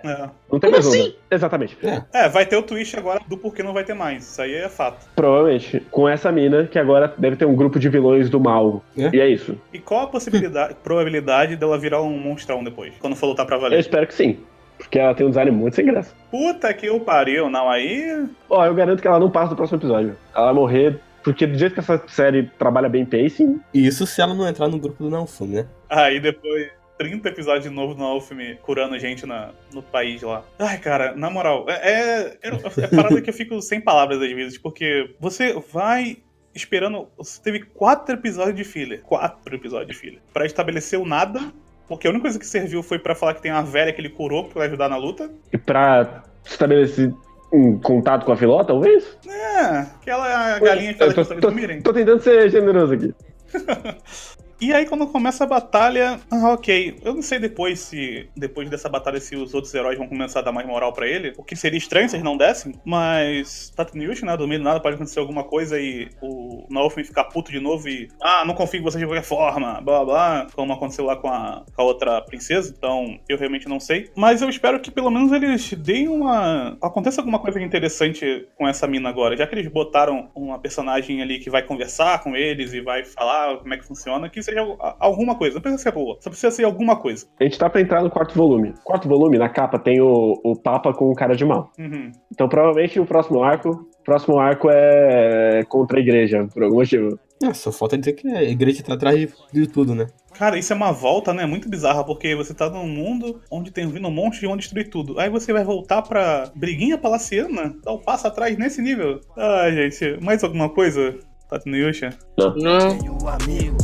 [0.52, 1.02] Não tem Como mais assim?
[1.04, 1.15] onda.
[1.32, 1.78] Exatamente.
[2.13, 4.23] É, vai ter o twist agora do porquê não vai ter mais.
[4.30, 5.08] Isso aí é fato.
[5.15, 5.80] Provavelmente.
[5.89, 8.84] Com essa mina, que agora deve ter um grupo de vilões do mal.
[8.97, 9.10] É?
[9.15, 9.58] E é isso.
[9.71, 12.93] E qual a possibilidade, probabilidade dela virar um monstrão depois?
[13.00, 13.80] Quando for lutar pra Eu valer?
[13.80, 14.39] espero que sim.
[14.78, 16.13] Porque ela tem um design muito sem graça.
[16.30, 18.28] Puta que eu pariu, não, aí.
[18.47, 20.15] Ó, eu garanto que ela não passa do próximo episódio.
[20.36, 21.00] Ela vai morrer.
[21.27, 24.69] Porque do jeito que essa série trabalha bem pacing, E isso se ela não entrar
[24.69, 25.67] no grupo do Naofumi, né?
[25.89, 26.69] Aí depois.
[26.97, 30.43] 30 episódios de novo no Alfme curando gente na, no país lá.
[30.57, 32.49] Ai, cara, na moral, é, é,
[32.81, 36.17] é parada que eu fico sem palavras às vezes, porque você vai
[36.55, 37.07] esperando.
[37.17, 39.01] Você teve quatro episódios de filler.
[39.01, 40.21] Quatro episódios de filler.
[40.33, 41.53] Pra estabelecer o nada.
[41.87, 44.09] Porque a única coisa que serviu foi pra falar que tem uma velha que ele
[44.09, 45.29] curou pra ajudar na luta.
[45.53, 47.13] e pra estabelecer
[47.51, 49.17] um contato com a Filó, talvez?
[49.27, 51.81] É, aquela galinha que faz tô, tô- dormirem.
[51.81, 53.13] tô tentando ser generoso aqui.
[54.59, 56.99] E aí quando começa a batalha, ah, ok.
[57.03, 60.43] Eu não sei depois se depois dessa batalha se os outros heróis vão começar a
[60.43, 61.33] dar mais moral pra ele.
[61.37, 62.73] O que seria estranho se eles não dessem.
[62.83, 64.35] Mas Tatooine, né?
[64.35, 67.87] Do meio do nada pode acontecer alguma coisa e o Nolfin ficar puto de novo
[67.87, 71.15] e ah, não confio em vocês de qualquer forma, blá blá blá, como aconteceu lá
[71.15, 72.73] com a, com a outra princesa.
[72.75, 74.09] Então eu realmente não sei.
[74.15, 76.77] Mas eu espero que pelo menos eles deem uma.
[76.81, 79.37] Aconteça alguma coisa interessante com essa mina agora.
[79.37, 83.57] Já que eles botaram uma personagem ali que vai conversar com eles e vai falar
[83.57, 85.55] como é que funciona, que seja alguma coisa.
[85.55, 87.27] Não precisa ser boa, só precisa ser alguma coisa.
[87.39, 88.73] A gente tá pra entrar no quarto volume.
[88.83, 91.71] Quarto volume, na capa, tem o, o Papa com o cara de mal.
[91.77, 92.12] Uhum.
[92.31, 93.88] Então provavelmente o próximo arco.
[94.03, 97.19] Próximo arco é contra a igreja, por algum motivo.
[97.43, 100.07] É, só falta dizer que a igreja tá atrás de, de tudo, né?
[100.33, 101.45] Cara, isso é uma volta, né?
[101.45, 104.89] Muito bizarra, porque você tá num mundo onde tem vindo um monte de vão destruir
[104.89, 105.19] tudo.
[105.19, 107.75] Aí você vai voltar pra briguinha palaciana?
[107.83, 109.19] Dá um passo atrás nesse nível?
[109.36, 111.15] Ah, gente, mais alguma coisa?
[111.49, 112.10] Tati no Yusha?
[112.38, 112.97] Não.
[112.97, 113.77] Tenho um amigo,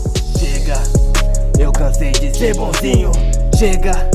[0.73, 0.83] chega.
[1.59, 3.11] Eu cansei de ser bonzinho,
[3.57, 4.09] chega.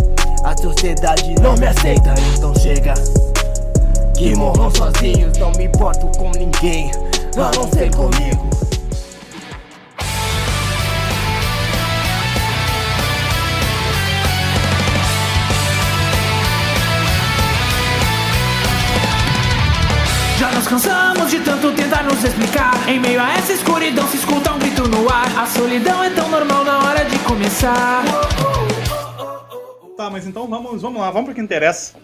[0.45, 2.95] A sociedade não me aceita, então chega.
[4.17, 6.91] Que morram sozinhos, não me importo com ninguém,
[7.37, 8.58] a não ser comigo.
[20.39, 22.89] Já nos cansamos de tanto tentar nos explicar.
[22.89, 25.37] Em meio a essa escuridão se escuta um grito no ar.
[25.37, 28.05] A solidão é tão normal na hora de começar.
[29.97, 31.99] Tá, mas então vamos, vamos lá, vamos pro que interessa.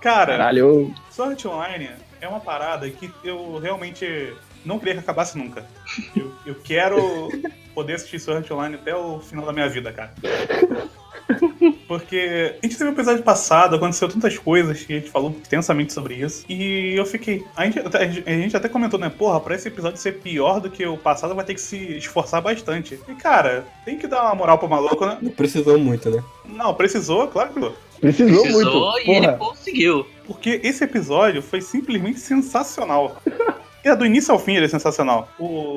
[0.00, 0.94] Cara, Caralho.
[1.10, 4.32] Sword Online é uma parada que eu realmente
[4.64, 5.66] não queria que acabasse nunca.
[6.14, 7.28] Eu, eu quero
[7.74, 10.14] poder assistir Sword Online até o final da minha vida, cara.
[11.98, 15.92] Porque a gente teve um episódio passado, aconteceu tantas coisas que a gente falou extensamente
[15.92, 16.44] sobre isso.
[16.48, 17.44] E eu fiquei.
[17.56, 17.78] A gente,
[18.26, 19.08] a gente até comentou, né?
[19.08, 22.42] Porra, pra esse episódio ser pior do que o passado, vai ter que se esforçar
[22.42, 22.98] bastante.
[23.08, 25.18] E cara, tem que dar uma moral pro maluco, né?
[25.22, 26.22] Não precisou muito, né?
[26.44, 27.84] Não, precisou, claro que precisou.
[28.00, 28.98] Precisou, Precisou muito.
[29.08, 29.38] e ele Porra.
[29.38, 30.06] conseguiu.
[30.26, 33.22] Porque esse episódio foi simplesmente sensacional.
[33.84, 35.28] E do início ao fim ele é sensacional.
[35.38, 35.76] O,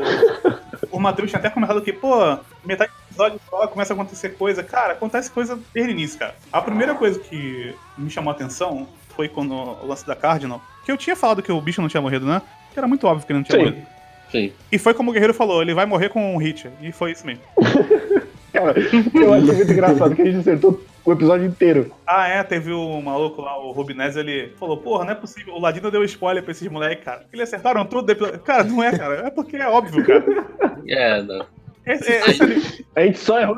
[0.91, 4.63] o Matheus tinha até comentado que, pô, metade episódio só começa a acontecer coisa.
[4.63, 6.35] Cara, acontece coisa desde o início, cara.
[6.51, 10.61] A primeira coisa que me chamou a atenção foi quando o lance da Cardinal.
[10.85, 12.41] Que eu tinha falado que o bicho não tinha morrido, né?
[12.71, 13.65] Que era muito óbvio que ele não tinha Sim.
[13.65, 13.87] morrido.
[14.31, 14.53] Sim.
[14.71, 16.69] E foi como o Guerreiro falou, ele vai morrer com um hit.
[16.81, 17.43] E foi isso mesmo.
[18.53, 18.75] Cara,
[19.13, 21.91] eu acho muito engraçado que a gente acertou o episódio inteiro.
[22.05, 25.59] Ah, é, teve o maluco lá, o Rubinez, ele falou, porra, não é possível, o
[25.59, 27.25] Ladino deu spoiler pra esses moleques, cara.
[27.31, 28.39] Eles acertaram tudo do episódio.
[28.39, 30.25] Cara, não é, cara, é porque é óbvio, cara.
[30.89, 31.45] É, não.
[32.95, 33.57] A gente só errou.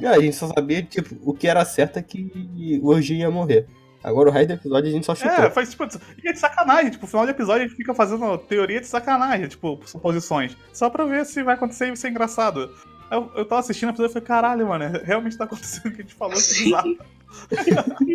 [0.00, 3.14] E aí, a gente só sabia, tipo, o que era certo é que o Orgi
[3.14, 3.66] ia morrer.
[4.02, 5.44] Agora o resto do episódio a gente só chutou.
[5.44, 5.84] é, faz tipo,
[6.24, 8.86] e é de sacanagem, tipo, no final do episódio a gente fica fazendo teoria de
[8.86, 10.56] sacanagem, tipo, suposições.
[10.72, 12.74] Só pra ver se vai acontecer e ser engraçado.
[13.10, 16.00] Eu, eu tava assistindo o episódio e falei, caralho, mano, realmente tá acontecendo o que
[16.00, 16.72] a gente falou, que Sim.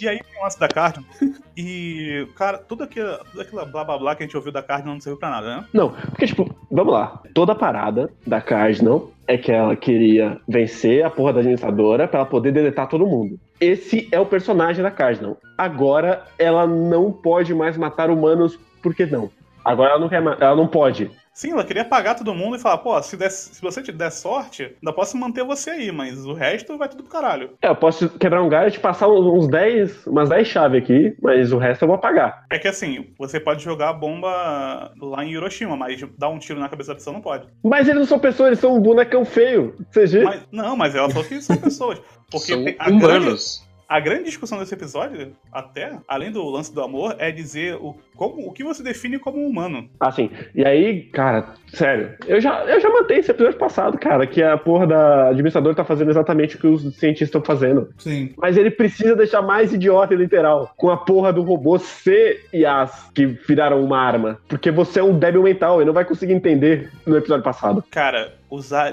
[0.00, 1.08] E aí tem o lance da Cardinal.
[1.56, 4.94] E, cara, tudo aquilo, tudo aquilo blá blá blá que a gente ouviu da Cardinal
[4.94, 5.64] não serviu pra nada, né?
[5.72, 7.22] Não, porque, tipo, vamos lá.
[7.32, 12.20] Toda a parada da Cardinal é que ela queria vencer a porra da administradora pra
[12.20, 13.38] ela poder deletar todo mundo.
[13.60, 15.38] Esse é o personagem da Cardinal.
[15.56, 19.30] Agora ela não pode mais matar humanos, por que não?
[19.64, 21.10] Agora ela não quer ela não pode.
[21.36, 24.10] Sim, ela queria pagar todo mundo e falar, pô, se, der- se você te der
[24.10, 27.50] sorte, ainda posso manter você aí, mas o resto vai tudo pro caralho.
[27.60, 31.14] É, eu posso quebrar um galho e te passar uns 10, umas 10 chaves aqui,
[31.20, 32.46] mas o resto eu vou pagar.
[32.50, 36.58] É que assim, você pode jogar a bomba lá em Hiroshima, mas dar um tiro
[36.58, 37.46] na cabeça da pessoa não pode.
[37.62, 39.74] Mas eles não são pessoas, eles são um bonecão feio.
[39.92, 40.22] CG.
[40.24, 42.00] Mas- não, mas ela falou que são pessoas.
[42.30, 43.65] Porque São a, grande, humanos.
[43.88, 48.48] A grande discussão desse episódio, até, além do lance do amor, é dizer o, como,
[48.48, 49.88] o que você define como um humano.
[50.00, 54.42] Assim, e aí, cara, sério, eu já, eu já matei esse episódio passado, cara, que
[54.42, 57.88] a porra da administradora tá fazendo exatamente o que os cientistas estão fazendo.
[57.98, 58.32] Sim.
[58.36, 62.64] Mas ele precisa deixar mais idiota e literal, com a porra do robô C e
[62.66, 64.38] As que viraram uma arma.
[64.48, 67.84] Porque você é um débil mental e não vai conseguir entender no episódio passado.
[67.90, 68.92] Cara, usar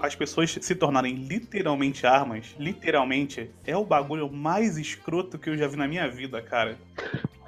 [0.00, 5.66] as pessoas se tornarem literalmente armas, literalmente, é o bagulho mais escroto que eu já
[5.68, 6.76] vi na minha vida, cara.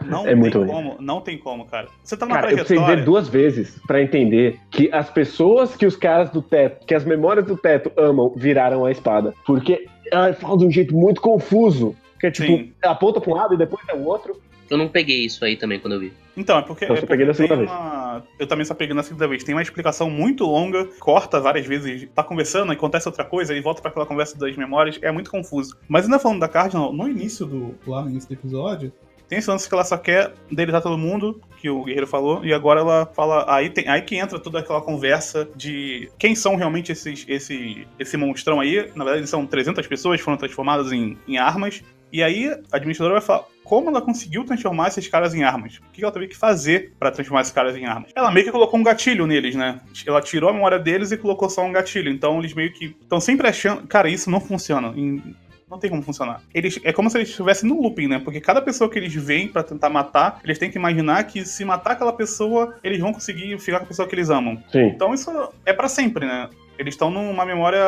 [0.04, 1.88] Não É tem muito como, não tem como, cara.
[2.02, 3.00] Você tá numa Cara, eu precisei trajetória.
[3.02, 7.04] ver duas vezes pra entender que as pessoas que os caras do teto, que as
[7.04, 9.32] memórias do teto amam, viraram a espada.
[9.46, 11.96] Porque ela fala de um jeito muito confuso.
[12.20, 12.72] Que é tipo, Sim.
[12.82, 14.36] aponta pra um lado e depois é o outro.
[14.70, 16.12] Eu não peguei isso aí também quando eu vi.
[16.36, 16.84] Então, é porque.
[16.84, 17.70] Então, é porque na segunda tem vez.
[17.70, 19.44] uma- Eu também só peguei na segunda vez.
[19.44, 23.60] Tem uma explicação muito longa, corta várias vezes, tá conversando, aí acontece outra coisa, e
[23.60, 25.76] volta pra aquela conversa das memórias, é muito confuso.
[25.88, 27.74] Mas ainda falando da Cardinal, no início do.
[27.86, 28.92] Lá no início do episódio,
[29.26, 32.52] Tem esse lance que ela só quer deletar todo mundo, que o Guerreiro falou, e
[32.52, 33.46] agora ela fala.
[33.48, 38.16] Aí, tem, aí que entra toda aquela conversa de quem são realmente esses, esse, esse
[38.18, 38.90] monstrão aí.
[38.94, 41.82] Na verdade, são 300 pessoas que foram transformadas em, em armas.
[42.14, 45.78] E aí a administradora vai falar como ela conseguiu transformar esses caras em armas.
[45.78, 48.12] O que ela teve que fazer para transformar esses caras em armas.
[48.14, 49.80] Ela meio que colocou um gatilho neles, né?
[50.06, 52.08] Ela tirou a memória deles e colocou só um gatilho.
[52.12, 53.84] Então eles meio que estão sempre achando.
[53.88, 54.92] Cara, isso não funciona.
[54.96, 55.34] Em-
[55.68, 56.40] Não tem como funcionar.
[56.54, 58.20] Eles, é como se eles estivessem no looping, né?
[58.20, 61.64] Porque cada pessoa que eles veem pra tentar matar, eles têm que imaginar que se
[61.64, 64.62] matar aquela pessoa, eles vão conseguir ficar com a pessoa que eles amam.
[64.70, 64.84] Sim.
[64.94, 65.32] Então isso
[65.66, 66.48] é pra sempre, né?
[66.78, 67.80] Eles estão numa memória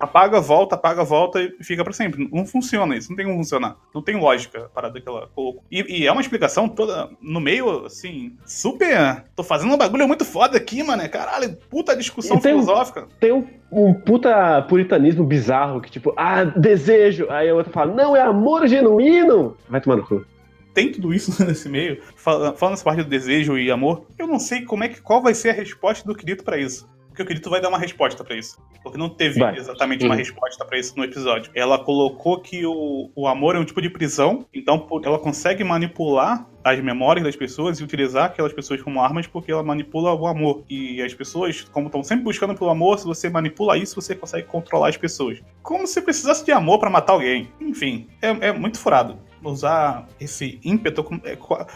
[0.00, 2.28] apaga, volta, apaga, volta e fica pra sempre.
[2.32, 3.76] Não funciona isso, não tem como funcionar.
[3.94, 5.62] Não tem lógica a parada que ela colocou.
[5.70, 9.24] E, e é uma explicação toda no meio, assim, super.
[9.36, 11.06] Tô fazendo um bagulho muito foda aqui, mano.
[11.10, 13.06] Caralho, puta discussão tem filosófica.
[13.20, 17.26] Tem um, um puta puritanismo bizarro que, tipo, ah, desejo.
[17.30, 19.56] Aí a outra fala, não, é amor genuíno.
[19.68, 20.24] Vai tomar no cu.
[20.72, 22.00] Tem tudo isso nesse meio.
[22.16, 25.20] Fala- Falando essa parte do desejo e amor, eu não sei como é que qual
[25.22, 26.90] vai ser a resposta do Kirito pra isso.
[27.12, 28.58] Porque o Kirito vai dar uma resposta pra isso.
[28.82, 29.54] Porque não teve Vai.
[29.56, 30.18] exatamente uma Uhum.
[30.18, 31.52] resposta pra isso no episódio.
[31.54, 35.62] Ela colocou que o, o amor é um tipo de prisão, então por- ela consegue
[35.62, 40.26] manipular as memórias das pessoas e utilizar aquelas pessoas como armas porque ela manipula o
[40.26, 40.64] amor.
[40.70, 44.46] E as pessoas, como estão sempre buscando pelo amor, se você manipula isso, você consegue
[44.46, 45.38] controlar as pessoas.
[45.62, 47.50] Como se precisasse de amor pra matar alguém.
[47.60, 49.18] Enfim, é, é muito furado.
[49.44, 51.02] Usar esse ímpeto.
[51.02, 51.66] como- é qua-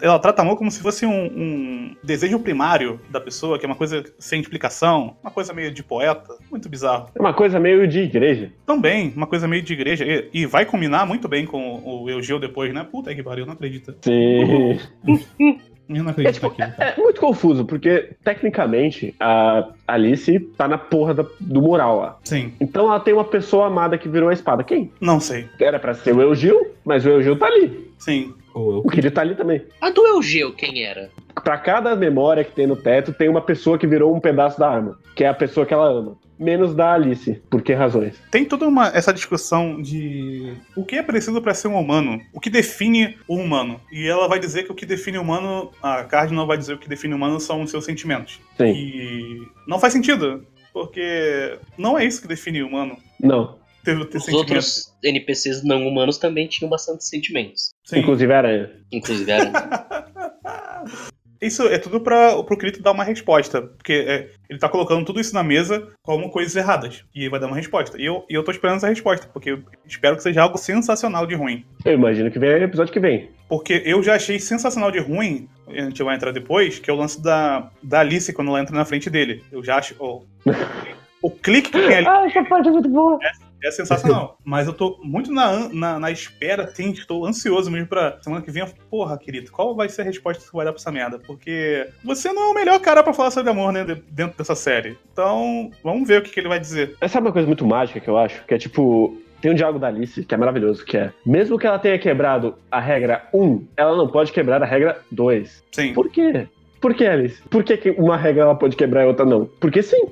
[0.00, 3.74] ela trata amor como se fosse um, um desejo primário da pessoa, que é uma
[3.74, 7.08] coisa sem explicação, uma coisa meio de poeta, muito bizarro.
[7.14, 8.52] É uma coisa meio de igreja.
[8.64, 12.38] Também, uma coisa meio de igreja, e, e vai combinar muito bem com o Eugeu
[12.38, 12.86] depois, né?
[12.88, 13.94] Puta que pariu, não acredito.
[14.02, 14.78] Sim.
[15.88, 16.72] Eu não É, acredito tipo, naquilo.
[16.78, 22.18] é muito confuso, porque tecnicamente a Alice tá na porra da- do mural lá.
[22.24, 24.64] Sim, Então ela tem uma pessoa amada que virou a espada.
[24.64, 24.90] Quem?
[25.00, 25.48] não sei.
[25.60, 27.92] Era pra ser o Eugil, mas o Eugil tá ali.
[27.98, 28.34] Sim.
[28.54, 29.62] O Kiri tá ali também.
[29.80, 31.10] A do Eugeu, quem era?
[31.44, 34.68] Pra cada memória que tem no teto, tem uma pessoa que virou um pedaço da
[34.70, 36.16] arma, que é a pessoa que ela ama.
[36.38, 37.40] Menos da Alice.
[37.50, 38.20] Por que razões?
[38.30, 42.40] Tem toda uma, essa discussão de o que é preciso pra ser um humano, o
[42.40, 43.80] que define o humano.
[43.90, 46.78] E ela vai dizer que o que define o humano, a Cardinal vai dizer que
[46.78, 48.40] o que define o humano são os seus sentimentos.
[48.56, 48.66] Sim.
[48.66, 52.98] E não faz sentido, porque não é isso que define o humano.
[53.20, 53.58] Não.
[53.82, 57.70] Ter, ter Os outros NPCs não humanos também tinham bastante sentimentos.
[57.84, 58.00] Sim.
[58.00, 58.70] Inclusive a aranha.
[58.92, 59.50] Inclusive era.
[61.40, 63.62] Isso é tudo para pro Crito dar uma resposta.
[63.62, 67.04] Porque é, ele tá colocando tudo isso na mesa como coisas erradas.
[67.14, 68.00] E ele vai dar uma resposta.
[68.00, 71.26] E eu, e eu tô esperando essa resposta, porque eu espero que seja algo sensacional
[71.26, 71.64] de ruim.
[71.84, 73.30] Eu imagino que vem no episódio que vem.
[73.48, 76.96] Porque eu já achei sensacional de ruim, a gente vai entrar depois, que é o
[76.96, 79.44] lance da, da Alice quando ela entra na frente dele.
[79.52, 79.94] Eu já acho.
[79.98, 80.20] ó,
[81.22, 83.18] o clique que tem ali Ah, essa parte é muito boa.
[83.66, 84.38] É sensacional.
[84.44, 88.50] Mas eu tô muito na, na, na espera, assim, estou ansioso mesmo pra semana que
[88.50, 88.64] vem.
[88.90, 91.18] Porra, querido, qual vai ser a resposta que você vai dar pra essa merda?
[91.18, 94.54] Porque você não é o melhor cara pra falar sobre amor, né, de- dentro dessa
[94.54, 94.96] série.
[95.12, 96.96] Então, vamos ver o que, que ele vai dizer.
[97.00, 99.16] Essa é uma coisa muito mágica que eu acho, que é tipo.
[99.40, 102.54] Tem um diálogo da Alice que é maravilhoso, que é: mesmo que ela tenha quebrado
[102.70, 105.62] a regra 1, ela não pode quebrar a regra 2.
[105.72, 105.92] Sim.
[105.92, 106.48] Por quê?
[106.80, 107.42] Por que, Alice?
[107.50, 109.44] Por que, uma regra ela pode quebrar e outra não?
[109.60, 110.06] Porque sim,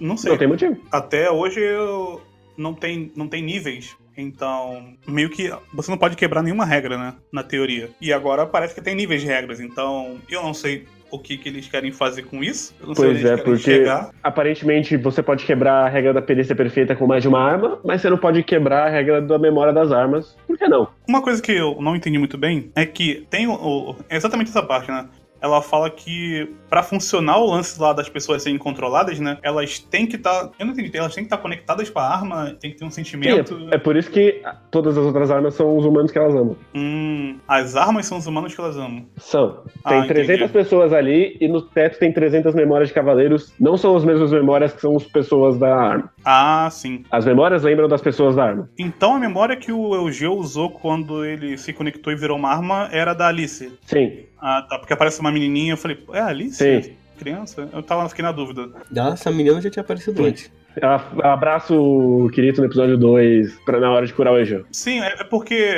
[0.00, 0.30] Não sei.
[0.32, 0.76] não tem motivo.
[0.90, 2.20] Até hoje eu
[2.60, 3.96] não tem, não tem níveis.
[4.16, 7.14] Então, meio que você não pode quebrar nenhuma regra, né?
[7.32, 7.88] Na teoria.
[8.00, 9.60] E agora parece que tem níveis de regras.
[9.60, 12.74] Então, eu não sei o que, que eles querem fazer com isso.
[12.80, 14.10] Eu não sei Pois onde eles é, querem porque- chegar.
[14.22, 18.00] Aparentemente você pode quebrar a regra da perícia perfeita com mais de uma arma, mas
[18.02, 20.36] você não pode quebrar a regra da memória das armas.
[20.46, 20.86] Por que não?
[21.08, 24.50] Uma coisa que eu não entendi muito bem é que tem o, o- é exatamente
[24.50, 25.08] essa parte, né?
[25.40, 29.38] Ela fala que pra funcionar o lance lá das pessoas serem controladas, né?
[29.42, 30.50] Elas têm que estar.
[30.58, 32.90] eu não entendi, elas têm que estar conectadas com a arma, tem que ter um
[32.90, 33.56] sentimento.
[33.56, 36.34] Sim, é, é por isso que todas as outras armas são os humanos que elas
[36.34, 36.56] amam.
[36.74, 39.06] Hum, as armas são os humanos que elas amam.
[39.16, 39.62] São.
[39.88, 40.52] Tem Ah, 300 entendi.
[40.52, 43.52] pessoas ali e no teto tem 300 memórias de cavaleiros.
[43.58, 46.10] Não são as mesmas memórias que são as pessoas da arma.
[46.24, 47.04] Ah, sim.
[47.10, 48.68] As memórias lembram das pessoas da arma.
[48.78, 52.88] Então a memória que o Eugeu usou quando ele se conectou e virou uma arma
[52.92, 53.72] era da Alice.
[53.86, 54.78] Sim, Ah, tá.
[54.78, 56.56] Porque aparece uma menininha, eu falei, é Alice?
[56.56, 56.96] sim.
[57.18, 57.68] Criança?
[57.70, 58.70] Eu tava, fiquei na dúvida.
[58.90, 60.28] Já essa menina já tinha aparecido Sim.
[60.30, 60.50] antes.
[60.80, 64.64] Ela abraça o Kirito no episódio 2 pra, na hora de curar o Ejo.
[64.72, 65.74] Sim, é é porque.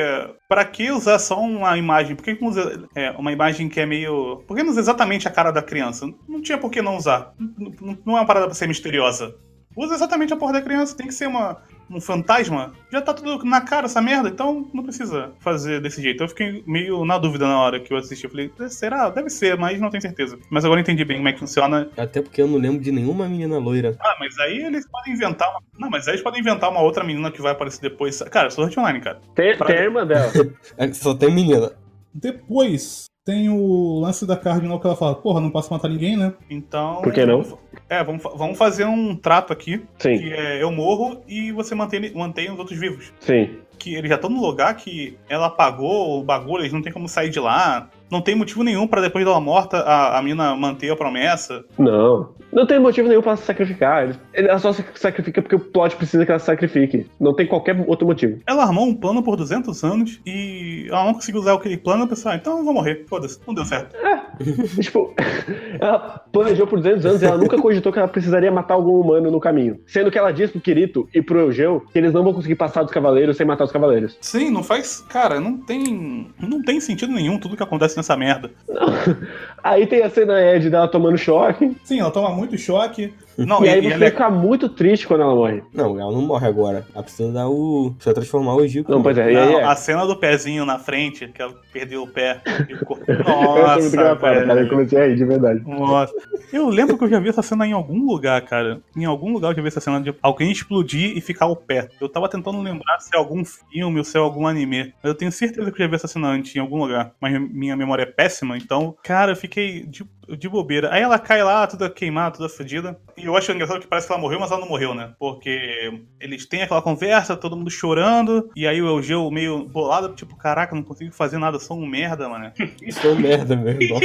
[0.49, 2.15] Pra que usar só uma imagem?
[2.15, 4.45] Por que que não usa é, uma imagem que é meio.
[4.47, 6.07] Por que não usa exatamente a cara da criança?
[6.29, 7.33] Não tinha por que não usar.
[7.37, 9.35] Não, não- não é uma parada pra ser misteriosa.
[9.77, 11.57] Usa exatamente a porra da criança, tem que ser uma,
[11.93, 12.73] um fantasma.
[12.91, 16.23] Já tá tudo na cara essa merda, então não precisa fazer desse jeito.
[16.23, 18.25] Eu fiquei meio na dúvida na hora que eu assisti.
[18.25, 19.11] Eu falei, será?
[19.11, 20.39] Deve ser, mas não tenho certeza.
[20.51, 21.89] Mas agora eu entendi bem como é que funciona.
[21.97, 23.97] Até porque eu não lembro de nenhuma menina loira.
[24.01, 25.61] Ah, mas aí eles podem inventar uma.
[25.79, 28.21] Não, mas aí eles podem inventar uma outra menina que vai aparecer depois.
[28.23, 29.21] Cara, eu sou Online, cara.
[29.35, 30.33] Tem, Pra- tem a irmã dela.
[30.79, 31.73] É, Só tem menina.
[32.15, 36.33] Depois tem o lance da Cardinal que ela fala, porra, não posso matar ninguém, né?
[36.51, 37.01] Então.
[37.03, 37.45] Por que não?
[37.89, 39.83] É, vamos, vamos fazer um trato aqui.
[39.99, 43.13] Sim, Que é eu morro e você mantém, mantém os outros vivos.
[43.21, 43.59] sim.
[43.79, 47.09] Que eles já estão no lugar que ela apagou o bagulho, eles não tem como
[47.09, 47.89] sair de lá.
[48.09, 51.65] Não tem motivo nenhum pra depois dela morta a, a mina manter a promessa.
[51.77, 52.29] Não.
[52.53, 54.15] Não tem motivo nenhum pra se sacrificar.
[54.35, 57.07] Ela só se sacrifica porque o plot precisa que ela se sacrifique.
[57.19, 58.41] Não tem qualquer outro motivo.
[58.47, 62.05] Ela armou um plano por 200 anos e ela não conseguiu usar aquele plano.
[62.05, 63.07] Eu pensei, ah, então eu vou morrer.
[63.09, 63.97] Foda-se, não deu certo.
[64.39, 65.15] E, tipo,
[65.81, 69.31] ela planejou por 200 anos e ela nunca cogitou que ela precisaria matar algum humano
[69.31, 69.81] no caminho.
[69.87, 72.83] Sendo que ela diz pro Kirito e pro Eugeu que eles não vão conseguir passar
[72.83, 74.19] dos cavaleiros sem matar os cavaleiros.
[74.21, 75.01] Sim, não faz.
[75.09, 76.31] Cara, não tem.
[76.39, 78.51] Não tem sentido nenhum tudo que acontece nessa merda.
[79.63, 81.75] Aí tem a cena Ed dela tomando choque.
[81.85, 83.13] Sim, ela toma muito choque.
[83.39, 85.63] Não, e e, aí você ela é fica muito triste quando ela morre.
[85.73, 86.87] Não, ela não morre agora.
[86.95, 87.93] Ela precisa dar o.
[87.97, 88.85] Precisa transformar o Gil.
[88.89, 89.25] Não, pois é.
[89.25, 89.65] Aí Não, é.
[89.65, 92.41] a cena do pezinho na frente, que ela perdeu o pé.
[92.69, 94.61] e ficou- Eu achei muito engraçado, Nossa, cara.
[94.61, 95.61] Eu comecei a rir de verdade.
[95.67, 96.13] Nossa.
[96.53, 98.81] Eu lembro que eu já vi essa cena em algum lugar, cara.
[98.97, 101.89] Em algum lugar eu já vi essa cena de alguém explodir e ficar o pé.
[102.01, 104.93] Eu tava tentando lembrar se é algum filme ou se é algum anime.
[105.03, 107.13] Eu tenho certeza que eu já vi essa cena antes em algum lugar.
[107.21, 110.05] Mas minha memória é péssima, então, cara, eu fiquei de,
[110.39, 110.93] de bobeira.
[110.93, 112.99] Aí ela cai lá, toda queimada, toda fodida.
[113.23, 115.13] E eu acho engraçado que parece que ela morreu, mas ela não morreu, né?
[115.19, 118.51] Porque eles têm aquela conversa, todo mundo chorando.
[118.57, 121.87] E aí o Eugeu meio bolado, tipo, caraca, não consigo fazer nada, eu sou um
[121.87, 122.51] merda, mano.
[122.83, 124.01] Isso é merda mesmo.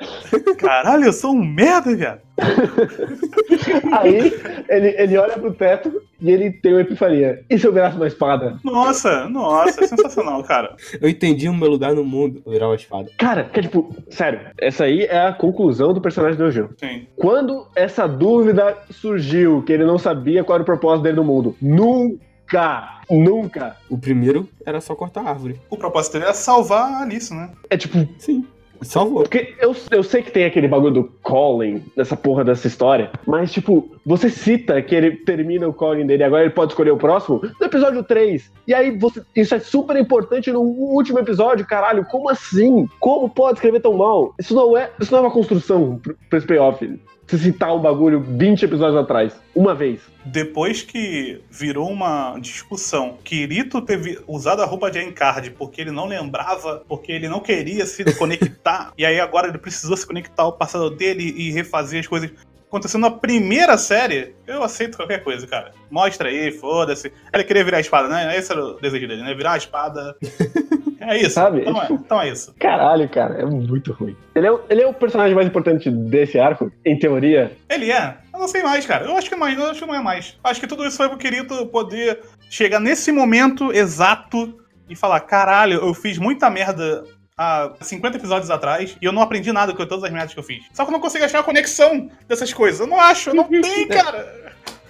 [0.56, 2.22] Caralho, eu sou um merda, viado.
[3.92, 4.32] Aí
[4.68, 7.44] ele, ele olha pro teto e ele tem uma epifania.
[7.48, 8.58] E se eu virasse uma espada?
[8.64, 10.76] Nossa, nossa, é sensacional, cara.
[11.00, 12.42] Eu entendi o meu lugar no mundo.
[12.46, 13.10] Virar uma espada.
[13.18, 16.70] Cara, que é tipo, sério, essa aí é a conclusão do personagem do Eugeu.
[16.78, 17.06] Sim.
[17.16, 21.56] Quando essa dúvida surgiu, que ele não sabia qual era o propósito dele no mundo,
[21.60, 23.76] nunca, nunca.
[23.90, 25.60] O primeiro era só cortar a árvore.
[25.68, 27.50] O propósito dele é salvar a Alice, né?
[27.68, 28.46] É tipo, Sim.
[28.82, 29.22] Salvou.
[29.22, 33.52] porque eu, eu sei que tem aquele bagulho do Colin, dessa porra dessa história, mas
[33.52, 37.40] tipo, você cita que ele termina o Colin dele, agora ele pode escolher o próximo,
[37.60, 38.52] no episódio 3.
[38.66, 42.88] E aí você, isso é super importante no último episódio, caralho, como assim?
[43.00, 44.34] Como pode escrever tão mal?
[44.38, 47.00] Isso não é, isso não é uma construção pra esse payoff.
[47.26, 50.00] Você citar um bagulho 20 episódios atrás, uma vez.
[50.24, 56.06] Depois que virou uma discussão, Kirito teve usado a roupa de Encard porque ele não
[56.06, 60.52] lembrava, porque ele não queria se conectar, e aí agora ele precisou se conectar ao
[60.52, 62.30] passado dele e refazer as coisas.
[62.68, 65.72] Acontecendo na primeira série, eu aceito qualquer coisa, cara.
[65.90, 67.12] Mostra aí, foda-se.
[67.30, 68.34] Ele queria virar a espada, né?
[68.34, 69.34] Esse era o desejo dele, né?
[69.34, 70.16] Virar a espada.
[71.08, 71.30] É isso.
[71.30, 71.60] Sabe?
[71.62, 72.54] Então é, então é isso.
[72.58, 74.16] Caralho, cara, é muito ruim.
[74.34, 77.56] Ele é, o- ele é o personagem mais importante desse arco, em teoria.
[77.68, 78.16] Ele é.
[78.32, 79.04] Eu não sei mais, cara.
[79.06, 80.38] Eu acho que mais, eu acho que não é mais.
[80.42, 85.80] Acho que tudo isso foi pro Kirito poder chegar nesse momento exato e falar: caralho,
[85.80, 87.04] eu fiz muita merda
[87.36, 90.44] há 50 episódios atrás e eu não aprendi nada com todas as merdas que eu
[90.44, 90.64] fiz.
[90.72, 92.80] Só que eu não consigo achar a conexão dessas coisas.
[92.80, 94.40] Eu não acho, não tem, cara.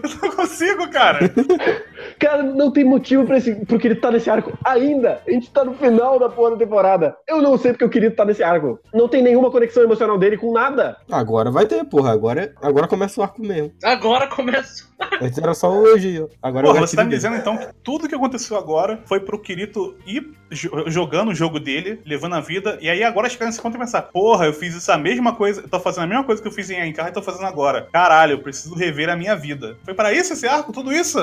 [0.03, 1.20] Eu não consigo, cara.
[2.24, 5.21] Cara, não tem motivo pra esse, porque ele tá nesse arco ainda.
[5.28, 7.15] A gente tá no final da porra da temporada.
[7.28, 8.80] Eu não sei porque o querido tá nesse arco.
[8.93, 10.95] Não tem nenhuma conexão emocional dele com nada.
[11.11, 12.13] Agora vai ter, porra.
[12.13, 13.74] Agora, agora começa o arco mesmo.
[13.84, 14.86] Agora começa.
[15.21, 16.30] Antes era só o Gil.
[16.41, 19.38] Agora Porra, é você tá me dizendo então que tudo que aconteceu agora foi pro
[19.38, 23.61] Kirito ir jo- jogando o jogo dele, levando a vida, e aí agora chegar nesse
[23.61, 26.47] ponto e pensar: porra, eu fiz essa mesma coisa, tô fazendo a mesma coisa que
[26.47, 27.89] eu fiz em Encar e tô fazendo agora.
[27.91, 29.76] Caralho, eu preciso rever a minha vida.
[29.84, 31.19] Foi para isso esse arco, tudo isso?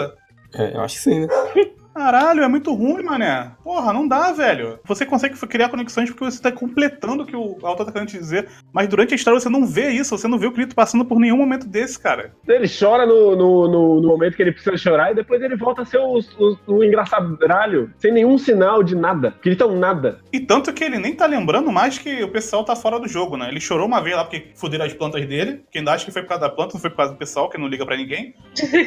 [0.54, 1.28] É, eu acho que sim, né?
[1.94, 3.50] Caralho, é muito ruim, mané.
[3.64, 4.78] Porra, não dá, velho.
[4.84, 8.18] Você consegue criar conexões porque você tá completando o que o autor tá querendo te
[8.18, 11.04] dizer, mas durante a história você não vê isso, você não vê o Kirito passando
[11.04, 12.32] por nenhum momento desse, cara.
[12.48, 15.82] Ele chora no, no, no- no momento que ele precisa chorar e depois ele volta
[15.82, 19.34] a ser o, o, o engraçadalho, sem nenhum sinal de nada.
[19.44, 20.20] Ele tá um nada.
[20.32, 23.36] E tanto que ele nem tá lembrando mais que o pessoal tá fora do jogo,
[23.36, 23.48] né?
[23.48, 26.22] Ele chorou uma vez lá porque fuderam as plantas dele, que ainda acha que foi
[26.22, 28.34] por causa da planta, não foi por causa do pessoal, que não liga pra ninguém.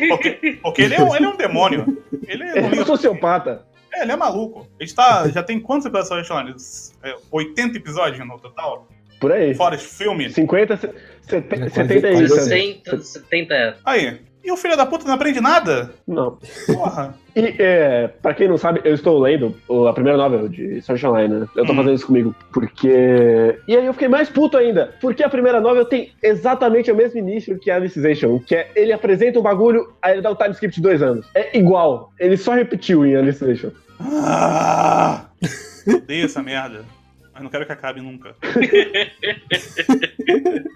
[0.09, 1.97] Porque, porque ele, é um, ele é um demônio.
[2.27, 3.65] Ele Ele é um sociopata.
[3.93, 4.67] É, ele é maluco.
[4.79, 6.55] Ele tá, já tem quantos episódios falando?
[7.03, 8.87] É, 80 episódios no total?
[9.19, 9.53] Por aí.
[9.53, 10.33] Fora os filmes?
[10.33, 12.33] 50, se- sete- É, 70 quase- isso.
[12.35, 13.75] quase- 60, 70 é.
[13.85, 14.19] Aí.
[14.43, 15.93] E o filho da puta não aprende nada?
[16.07, 16.37] Não.
[16.67, 17.15] Porra.
[17.35, 19.55] E, é, pra quem não sabe, eu estou lendo
[19.89, 21.47] a primeira novel de Art Online, né?
[21.55, 21.77] Eu tô Hum.
[21.77, 22.35] fazendo isso comigo.
[22.53, 23.57] Porque.
[23.67, 24.93] E aí eu fiquei mais puto ainda.
[25.01, 28.37] Porque a primeira novel tem exatamente o mesmo início que a Alicization.
[28.37, 31.25] Que é ele apresenta um bagulho, aí ele dá o time skip de dois anos.
[31.33, 32.11] É igual.
[32.19, 33.71] Ele só repetiu em Alicization.
[33.99, 35.25] Ah,
[35.89, 36.85] odeio essa merda.
[37.33, 38.35] Mas não quero que acabe nunca.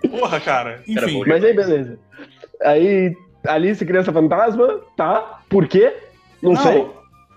[0.09, 0.81] Porra, cara.
[0.89, 1.23] Era Enfim.
[1.27, 1.99] Mas aí, beleza.
[2.63, 3.15] Aí,
[3.47, 5.39] Alice, criança fantasma, tá?
[5.49, 5.95] Por quê?
[6.41, 6.87] Não, sei.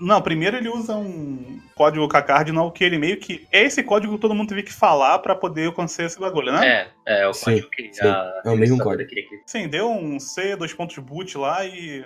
[0.01, 3.47] Não, primeiro ele usa um código com a Cardinal que ele meio que.
[3.53, 6.89] É esse código que todo mundo teve que falar pra poder acontecer esse bagulho, né?
[7.07, 9.09] É, é o Sim, código que sim, a é o mesmo código.
[9.09, 12.05] que- Sim, deu um C, dois pontos boot lá e.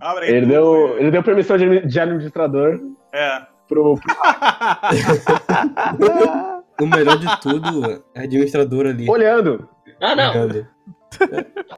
[0.00, 0.34] Abre aí.
[0.34, 2.78] Ele deu, ele deu permissão de, de administrador
[3.12, 3.42] É.
[3.68, 3.98] pro.
[6.80, 9.08] O melhor de tudo é a administradora ali.
[9.08, 9.68] Olhando.
[10.00, 10.30] Ah, não.
[10.30, 10.66] olhando.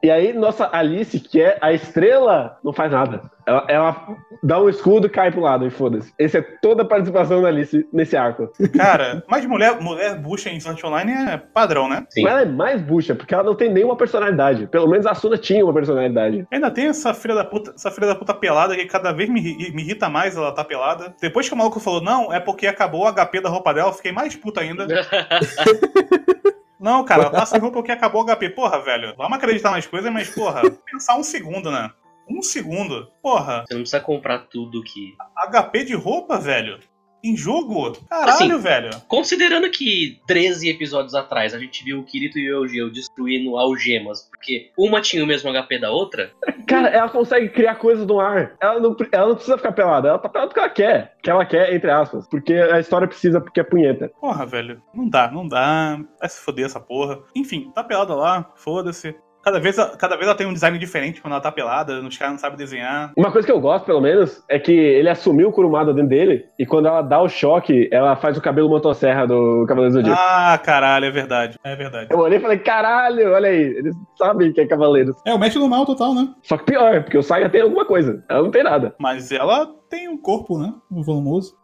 [0.01, 3.21] E aí, nossa Alice, que é a estrela, não faz nada.
[3.45, 4.07] Ela, ela
[4.41, 6.13] dá um escudo e cai pro lado, e foda-se.
[6.17, 8.51] Essa é toda a participação da Alice nesse arco.
[8.75, 12.05] Cara, mas mulher, mulher bucha em Sword Online é padrão, né?
[12.09, 12.23] Sim.
[12.23, 14.67] Mas ela é mais bucha, porque ela não tem nenhuma personalidade.
[14.67, 16.45] Pelo menos a Suna tinha uma personalidade.
[16.51, 19.41] Ainda tem essa filha da puta, essa filha da puta pelada que cada vez me,
[19.41, 21.13] me irrita mais ela tá pelada.
[21.21, 23.93] Depois que o maluco falou, não, é porque acabou o HP da roupa dela, eu
[23.93, 24.85] fiquei mais puta ainda.
[26.83, 28.49] Não, cara, tá sem roupa porque acabou o HP.
[28.49, 31.89] Porra, velho, vamos acreditar nas coisas, mas, porra, pensar um segundo, né?
[32.29, 33.09] Um segundo.
[33.21, 35.15] Porra, Você não precisa comprar tudo que.
[35.49, 36.77] HP de roupa, velho?
[37.23, 37.97] Em jogo?
[38.09, 38.89] Caralho, Assim, velho.
[39.07, 44.27] Considerando que 13 episódios atrás a gente viu o Kirito e o Eugeo destruindo algemas,
[44.29, 46.31] porque uma tinha o mesmo HP da outra,
[46.67, 48.55] Cara, ela consegue criar coisas no ar.
[48.61, 50.09] Ela não, ela não precisa ficar pelada.
[50.09, 51.15] Ela tá pelada porque ela quer.
[51.21, 52.27] Que ela quer, entre aspas.
[52.27, 54.09] Porque a história precisa, porque é punheta.
[54.19, 54.81] Porra, velho.
[54.93, 55.99] Não dá, não dá.
[56.19, 57.19] Vai se foder essa porra.
[57.35, 59.15] Enfim, tá pelada lá, foda-se.
[59.43, 62.33] Cada vez, cada vez ela tem um design diferente quando ela tá pelada, os caras
[62.33, 63.11] não sabem desenhar.
[63.17, 66.45] Uma coisa que eu gosto, pelo menos, é que ele assumiu o Kurumada dentro dele.
[66.57, 70.21] E quando ela dá o choque, ela faz o cabelo motosserra do Cavaleiro do Zodíaco.
[70.21, 71.59] Ah, caralho, é verdade.
[71.63, 72.07] É verdade.
[72.09, 73.61] Eu olhei e falei, caralho, olha aí.
[73.61, 75.15] Eles sabem que é Cavaleiros.
[75.25, 76.29] É, o match do mal total, né?
[76.41, 78.23] Só que pior, porque o Saga tem alguma coisa.
[78.29, 78.95] Ela não tem nada.
[78.97, 80.73] Mas ela tem um corpo, né?
[80.89, 81.55] Volumoso.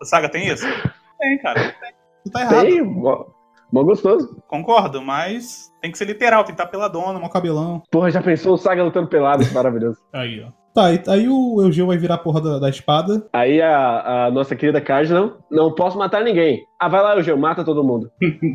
[0.00, 0.66] A saga tem isso?
[1.20, 1.60] Tem, cara.
[1.60, 1.92] Tem.
[2.24, 2.62] Não tá errado.
[2.62, 2.82] Tem,
[3.72, 4.36] mó, mó gostoso.
[4.46, 7.82] Concordo, mas tem que ser literal, tem que estar peladona, mau cabelão.
[7.90, 9.44] Porra, já pensou o Saga lutando pelado?
[9.52, 9.98] Maravilhoso.
[10.12, 10.50] Aí, ó.
[10.72, 13.26] Tá, aí o Eugeo vai virar a porra da, da espada.
[13.32, 16.64] Aí a, a nossa querida Cardinal, não posso matar ninguém.
[16.78, 18.08] Ah, vai lá, Eugeo, mata todo mundo.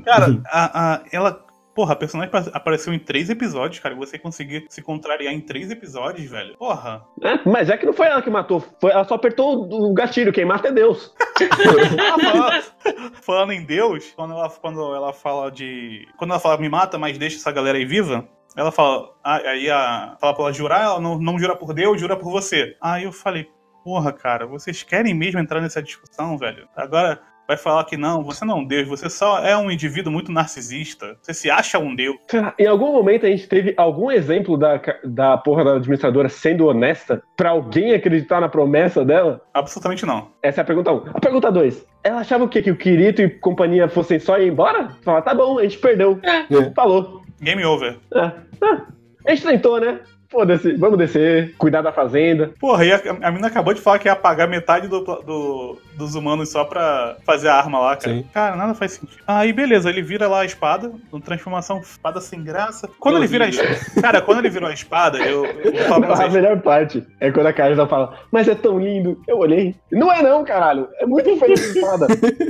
[0.05, 1.44] Cara, a, a- ela.
[1.75, 3.93] Porra, a personagem apa- apareceu em três episódios, cara.
[3.93, 6.55] E você conseguir se contrariar em três episódios, velho.
[6.57, 7.05] Porra.
[7.21, 10.31] É, mas é que não foi ela que matou, foi, ela só apertou o, gatilho,
[10.31, 11.13] quem mata é Deus.
[13.21, 16.07] Falando, em Deus, quando ela, quando ela fala de.
[16.17, 18.25] Quando ela fala me mata, mas deixa essa galera aí viva.
[18.55, 19.09] Ela fala.
[19.21, 22.77] Aí a, fala pra ela jurar, ela não, não jura por Deus, jura por você.
[22.81, 23.49] Aí eu falei,
[23.83, 26.69] porra, cara, vocês querem mesmo entrar nessa discussão, velho?
[26.73, 30.11] Agora vai falar que não, você não é um Deus, você só é um indivíduo
[30.11, 31.17] muito narcisista.
[31.21, 32.17] Você se acha um Deus.
[32.57, 37.21] Em algum momento a gente teve algum exemplo da, da porra da administradora sendo honesta
[37.35, 39.41] pra alguém acreditar na promessa dela?
[39.53, 40.29] Absolutamente não.
[40.41, 40.95] Essa é a pergunta 1.
[40.95, 41.03] Um.
[41.13, 41.85] A pergunta 2.
[42.03, 42.61] Ela achava o quê?
[42.61, 44.89] Que o Kirito e companhia fossem só ir embora?
[45.01, 46.19] Falar, tá bom, a gente perdeu.
[46.23, 46.45] É.
[46.73, 47.21] Falou.
[47.41, 47.97] Game over.
[48.13, 48.85] Ah, ah,
[49.25, 49.99] a gente tentou, né?
[50.29, 52.53] Foda-se, vamos descer, cuidar da fazenda.
[52.59, 56.13] Porra, e a, a menina acabou de falar que ia apagar metade do, do- dos
[56.15, 58.15] humanos só pra fazer a arma lá, cara.
[58.17, 58.25] Sim.
[58.33, 59.21] Cara, nada faz sentido.
[59.25, 62.89] Aí, beleza, ele vira lá a espada, uma transformação espada sem graça.
[62.99, 64.01] Quando ele vira a espada.
[64.01, 65.73] Cara, quando ele virou a espada, eu, eu
[66.25, 69.21] A melhor parte é quando a Carla fala, mas é tão lindo.
[69.27, 69.75] Eu olhei.
[69.91, 70.89] Não é não, caralho.
[70.99, 72.07] É muito feio essa espada.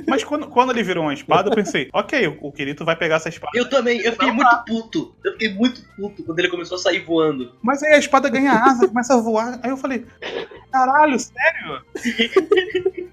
[0.08, 3.16] Mas quando, quando ele virou uma espada, eu pensei, ok, o, o Kirito vai pegar
[3.18, 3.52] essa espada.
[3.56, 5.16] Eu também, eu fiquei muito puto.
[5.24, 7.52] Eu fiquei muito puto quando ele começou a sair voando.
[7.62, 9.60] Mas aí a espada ganha asa, começa a voar.
[9.64, 10.06] Aí eu falei,
[10.72, 11.82] caralho, sério?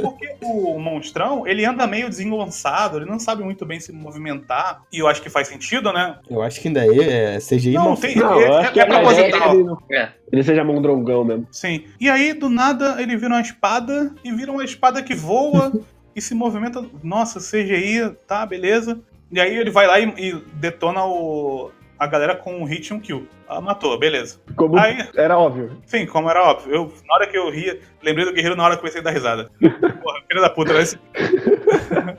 [0.00, 4.82] Porque o monstrão, ele anda meio desengonçado, ele não sabe muito bem se movimentar.
[4.92, 6.16] E eu acho que faz sentido, né?
[6.30, 8.16] Eu acho que ainda é, é CGI Não, tem-.
[8.16, 9.82] Não, é- é- é ideia proposital.
[9.90, 10.08] É.
[10.32, 11.48] ele seja mondrongão mesmo.
[11.50, 11.84] Sim.
[12.00, 15.72] E aí, do nada, ele vira uma espada e vira uma espada que voa
[16.14, 16.84] e se movimenta.
[17.02, 19.00] Nossa, CGI, tá, beleza.
[19.30, 22.94] E aí ele vai lá e, e detona o, a galera com um hit e
[22.94, 23.26] um kill.
[23.48, 24.40] Ah, matou, beleza.
[24.54, 25.80] Como Aí, era óbvio.
[25.86, 26.74] sim, como era óbvio.
[26.74, 29.04] Eu, na hora que eu ria, lembrei do guerreiro na hora que eu comecei a
[29.04, 29.50] dar risada.
[29.60, 30.84] Porra, filho da puta, né?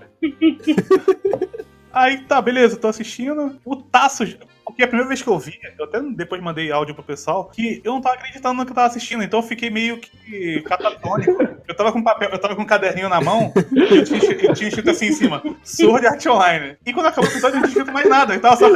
[1.92, 3.60] Aí tá, beleza, tô assistindo.
[3.66, 4.26] O Taço.
[4.66, 7.82] Porque a primeira vez que eu vi, eu até depois mandei áudio pro pessoal, que
[7.84, 11.42] eu não tava acreditando no que eu tava assistindo, então eu fiquei meio que catatônico.
[11.68, 14.54] Eu tava com papel, eu tava com um caderninho na mão e eu tinha, eu
[14.54, 16.78] tinha escrito assim em cima, Sword Art Online.
[16.86, 18.70] E quando acabou o episódio, eu não tinha escrito mais nada, eu tava só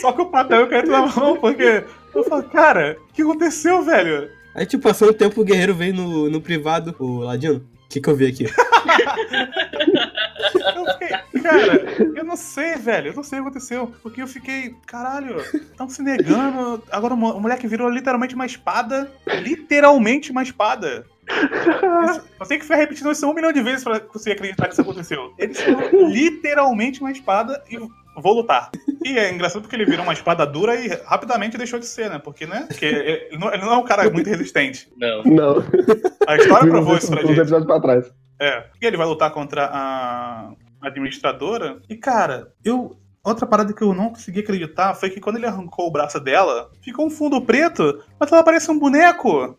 [0.00, 1.84] só com o papel caneta na mão, porque
[2.14, 4.30] eu falo, cara, o que aconteceu, velho?
[4.54, 7.56] Aí, tipo, passou o tempo, o guerreiro veio no, no privado, o Ladino.
[7.56, 8.46] O que, que eu vi aqui?
[10.76, 13.08] Eu fiquei, cara, eu não sei, velho.
[13.08, 13.92] Eu não sei o que aconteceu.
[14.02, 16.82] Porque eu fiquei, caralho, estão se negando.
[16.90, 19.10] Agora o moleque virou literalmente uma espada.
[19.42, 21.06] Literalmente uma espada.
[22.38, 24.82] Eu sei que foi repetindo isso um milhão de vezes pra conseguir acreditar que isso
[24.82, 25.32] aconteceu.
[25.38, 27.78] Ele tirou literalmente uma espada e
[28.20, 28.70] vou lutar.
[29.04, 32.18] E é engraçado porque ele virou uma espada dura e rapidamente deixou de ser, né?
[32.18, 32.66] Porque, né?
[32.68, 34.88] Porque ele não, ele não é um cara muito resistente.
[34.96, 35.22] Não.
[35.24, 35.56] Não.
[36.26, 37.40] A história provou isso pra Uns gente.
[37.40, 38.12] episódios pra trás.
[38.40, 38.64] É.
[38.80, 40.50] E ele vai lutar contra a
[40.82, 41.78] administradora.
[41.88, 42.96] E, cara, eu.
[43.26, 46.70] Outra parada que eu não consegui acreditar foi que quando ele arrancou o braço dela,
[46.82, 49.56] ficou um fundo preto, mas ela parece um boneco.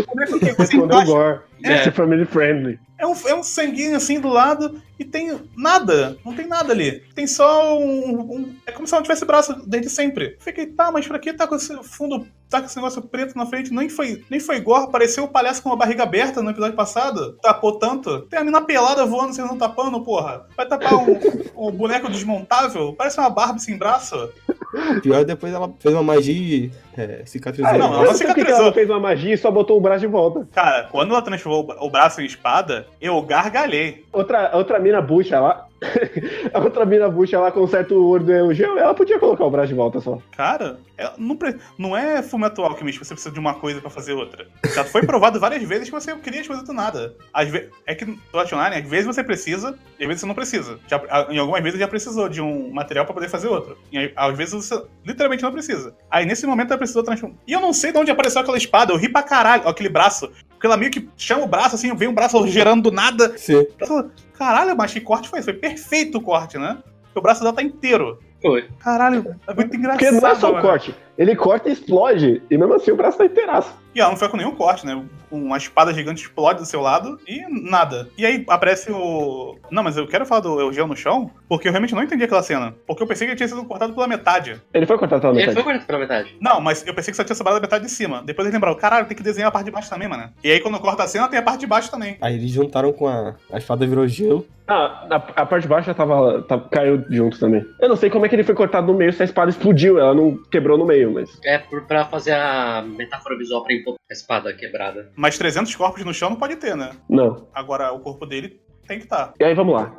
[0.00, 1.40] Um boneco que você Escondeu o encaixa- gore.
[1.64, 1.74] É.
[1.76, 2.78] Esse é family friendly.
[2.98, 6.16] É um, é um sanguinho assim do lado e tem nada.
[6.24, 7.02] Não tem nada ali.
[7.14, 8.20] Tem só um.
[8.20, 10.36] um- é como se ela não tivesse braço desde sempre.
[10.40, 12.26] Fiquei, tá, mas pra que tá com esse fundo.
[12.50, 13.72] Tá com esse negócio preto na frente?
[13.72, 14.90] Nem foi, nem foi gore.
[14.90, 17.36] Pareceu o palhaço com uma barriga aberta no episódio passado.
[17.40, 18.22] Tapou tanto.
[18.22, 20.46] Tem a mina pelada voando, vocês não tapando, porra.
[20.56, 21.16] Vai tapar um,
[21.56, 22.92] um boneco desmontável?
[22.92, 24.16] Parece uma Barbie sem braço.
[25.02, 27.70] Pior, depois ela fez uma magia e é, cicatrizou.
[27.72, 28.62] Ah, não, ela não cicatrizou.
[28.62, 30.46] ela fez uma magia e só botou o braço de volta.
[30.52, 34.04] Cara, quando ela transformou o braço em espada, eu gargalhei.
[34.12, 35.66] Outra, outra mina bucha lá.
[36.54, 38.78] a outra mina bucha lá conserta o olho do Eugeu.
[38.78, 40.18] Ela podia colocar o braço de volta só.
[40.36, 40.78] Cara,
[41.18, 44.46] não, pre- não é Alchemist que você precisa de uma coisa pra fazer outra.
[44.74, 47.16] Já foi provado várias vezes que você cria as coisas do nada.
[47.34, 48.16] Às ve- é que no
[48.54, 50.78] Online, às vezes você precisa, e às vezes você não precisa.
[50.86, 53.76] Já- em algumas vezes já precisou de um material pra poder fazer outro.
[53.92, 55.94] E às vezes você literalmente não precisa.
[56.08, 57.36] Aí nesse momento precisou transformar.
[57.46, 60.30] E eu não sei de onde apareceu aquela espada, eu ri pra caralho, aquele braço.
[60.50, 63.36] Porque ela meio que chama o braço assim, vem um braço gerando do nada.
[63.36, 63.66] Sim.
[64.36, 65.50] Caralho, mas que corte foi esse?
[65.50, 66.78] Foi perfeito o corte, né?
[67.04, 68.18] Porque o braço dela tá inteiro.
[68.40, 68.68] Foi.
[68.80, 70.00] Caralho, é muito engraçado.
[70.00, 70.66] Porque não é só o mano.
[70.66, 70.94] corte.
[71.18, 72.42] Ele corta e explode.
[72.50, 73.72] E mesmo assim o braço tá inteiraço.
[73.94, 75.04] E ela não foi com nenhum corte, né?
[75.30, 78.08] Uma espada gigante explode do seu lado e nada.
[78.16, 79.56] E aí aparece o.
[79.70, 82.42] Não, mas eu quero falar do Eugeo no chão, porque eu realmente não entendi aquela
[82.42, 82.74] cena.
[82.86, 84.60] Porque eu pensei que ele tinha sido cortado pela metade.
[84.72, 85.54] Ele foi cortado pela Ele metade.
[85.54, 86.36] foi cortado pela metade.
[86.40, 88.22] Não, mas eu pensei que só tinha sobrado a metade de cima.
[88.24, 90.30] Depois eles lembraram, caralho, tem que desenhar a parte de baixo também, mano.
[90.42, 92.16] E aí quando corta a cena, tem a parte de baixo também.
[92.22, 93.34] Aí eles juntaram com a.
[93.52, 94.46] A espada virou gelo.
[94.66, 97.62] Ah, a, a parte de baixo já tava, tá- caiu junto também.
[97.80, 99.98] Eu não sei como é que ele foi cortado no meio se a espada explodiu.
[99.98, 101.30] Ela não quebrou no meio, mas.
[101.44, 105.10] É pra fazer a metáfora visual pra impor a espada quebrada.
[105.16, 106.90] Mas 300 corpos no chão não pode ter, né?
[107.08, 107.48] Não.
[107.54, 109.32] Agora o corpo dele tem que estar.
[109.40, 109.94] E aí vamos lá.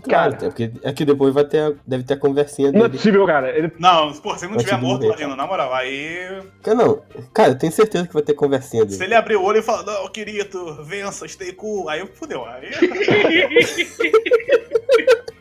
[0.00, 0.46] Claro, Cara.
[0.46, 2.92] é porque é que depois vai ter, deve ter a conversinha Não é dele.
[2.92, 3.50] possível, cara.
[3.50, 6.40] Ele Não, pô, se ele não Vai tiver morto, Ladino, na moral, aí.
[6.62, 7.02] Cara, não.
[7.34, 9.04] Cara, eu tenho certeza que vai ter conversinha Se dele.
[9.06, 12.44] ele abrir o olho e falar, não, querido, vença, stay cool, aí fudeu.
[12.44, 12.70] Aí.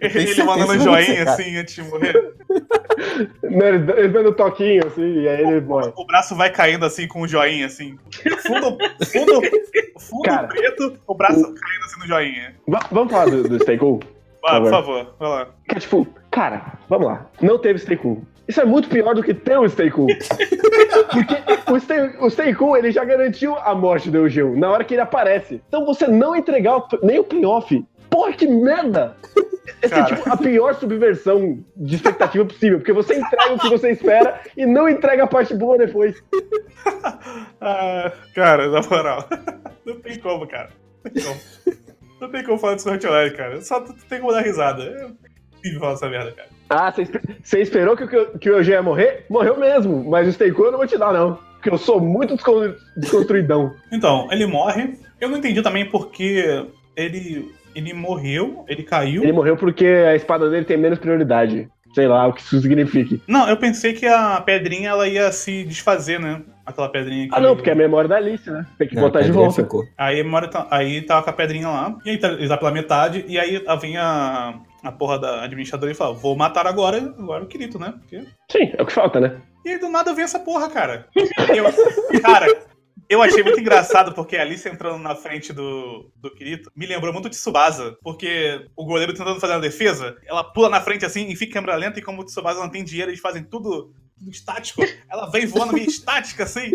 [0.00, 1.30] ele mandando um joinha cara.
[1.32, 2.34] assim antes de morrer.
[3.42, 5.92] Não, ele, ele dando um toquinho assim, e aí ele morre.
[5.96, 7.96] O braço vai caindo assim com um joinha, assim.
[8.46, 8.76] Fundo,
[9.06, 9.40] fundo,
[9.98, 12.54] fundo Cara, preto, o braço caindo assim no joinha.
[12.66, 14.00] Va- vamos falar do, do Stay Cool?
[14.44, 15.48] Ah, por favor, vai lá.
[15.68, 17.26] Que é tipo, cara, vamos lá.
[17.42, 18.22] Não teve Stay Cool.
[18.48, 20.08] Isso é muito pior do que ter o Stay Cool.
[21.12, 21.36] Porque
[21.72, 24.94] o Stay, o Stay Cool, ele já garantiu a morte do Eugeo na hora que
[24.94, 25.62] ele aparece.
[25.68, 27.84] Então você não entregar o- nem o payoff.
[28.10, 29.16] Porra, que merda!
[29.82, 32.78] Essa é tipo a pior subversão de expectativa possível.
[32.78, 36.20] Porque você entrega o que você espera e não entrega a parte boa depois.
[37.60, 39.28] Ah, cara, na moral.
[39.84, 40.70] Não tem como, cara.
[41.04, 41.40] Não tem como.
[42.20, 43.06] Não tem como falar de Sword
[43.36, 43.60] cara.
[43.62, 44.82] Só tem como dar risada.
[44.82, 45.04] É
[45.52, 46.48] impossível falar essa merda, cara.
[46.70, 49.26] Ah, você espe- você esperou que, o- que o Eugeo ia morrer?
[49.28, 50.04] Morreu mesmo.
[50.08, 51.38] Mas o Cool eu não vou te dar, não.
[51.54, 53.74] Porque eu sou muito descon- desconstruidão.
[53.92, 54.98] Então, ele morre.
[55.20, 59.22] Eu não entendi também porque ele, ele morreu, ele caiu.
[59.22, 61.68] Ele morreu porque a espada dele tem menos prioridade.
[61.94, 63.20] Sei lá o que isso signifique.
[63.26, 66.40] Não, eu pensei que a pedrinha ela ia se desfazer, né?
[66.64, 68.64] Aquela pedrinha que Ah, não, porque é a memória da Alice, né?
[68.78, 69.62] Tem que Não, botar a de pedrinha volta.
[69.64, 69.84] ficou.
[69.98, 72.56] Aí, a memória tá- aí tava com a pedrinha lá, e aí tá, ele tá
[72.56, 74.54] pela metade, e aí vem a,
[74.84, 77.92] a porra da administradora e fala: Vou matar agora, agora o Kirito, né?
[77.98, 78.24] Porque...
[78.52, 79.38] Sim, é o que falta, né?
[79.64, 81.06] E aí do nada vem essa porra, cara.
[81.16, 81.64] Eu,
[82.22, 82.46] cara,
[83.10, 87.12] eu achei muito engraçado porque a Alice entrando na frente do, do Kirito me lembrou
[87.12, 91.28] muito de Tsubasa, porque o goleiro tentando fazer uma defesa, ela pula na frente assim
[91.28, 93.92] e fica em câmera lenta, e como o Tsubasa não tem dinheiro, eles fazem tudo.
[94.28, 96.70] Estático, ela vem voando meio estática assim,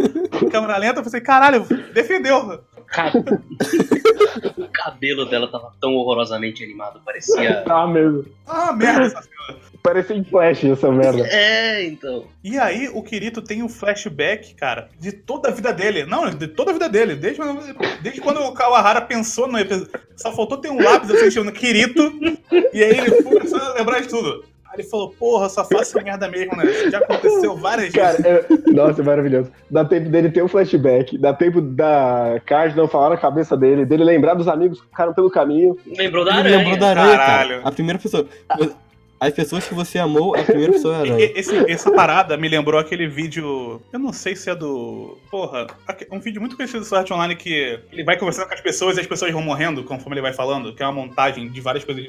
[0.52, 1.00] câmera lenta.
[1.00, 1.64] Eu pensei, caralho,
[1.94, 2.66] defendeu.
[2.88, 3.12] Ca-
[4.58, 7.62] o cabelo dela tava tão horrorosamente animado, parecia.
[7.62, 8.26] Tá mesmo.
[8.48, 9.36] Ah, merda essa cena.
[9.84, 11.22] Parece em flash essa merda.
[11.28, 12.26] É, então.
[12.44, 16.06] E aí o Kirito tem um flashback, cara, de toda a vida dele.
[16.06, 17.16] Não, de toda a vida dele.
[17.16, 17.40] Desde,
[18.02, 19.92] desde quando o Kawahara pensou no episódio.
[20.18, 22.02] Só faltou ter um lápis assim, no Kirito.
[22.74, 24.44] E aí ele começou a lembrar de tudo.
[24.76, 26.66] Aí ele falou, porra, só faço merda mesmo, né?
[26.66, 28.26] Isso já aconteceu várias Cara, vezes.
[28.68, 29.52] é- nossa, é maravilhoso.
[29.70, 33.86] Dá tempo dele ter um flashback, dá tempo da Card não falar na cabeça dele,
[33.86, 35.78] dele lembrar dos amigos que ficaram pelo caminho.
[35.86, 36.58] Lembrou da Ele aranha.
[36.58, 37.50] lembrou da aranha, Caralho.
[37.58, 37.62] cara.
[37.68, 38.26] A primeira pessoa.
[39.18, 41.26] as pessoas que você amou, a primeira pessoa é a E- aranha.
[41.26, 43.82] e- Esse- essa parada me lembrou aquele vídeo.
[43.92, 45.18] Eu não sei se é do.
[45.32, 45.68] Porra,
[46.12, 49.02] um vídeo muito conhecido do Sword Online que ele vai conversando com as pessoas e
[49.02, 52.06] as pessoas vão morrendo conforme ele vai falando, que é uma montagem de várias coisas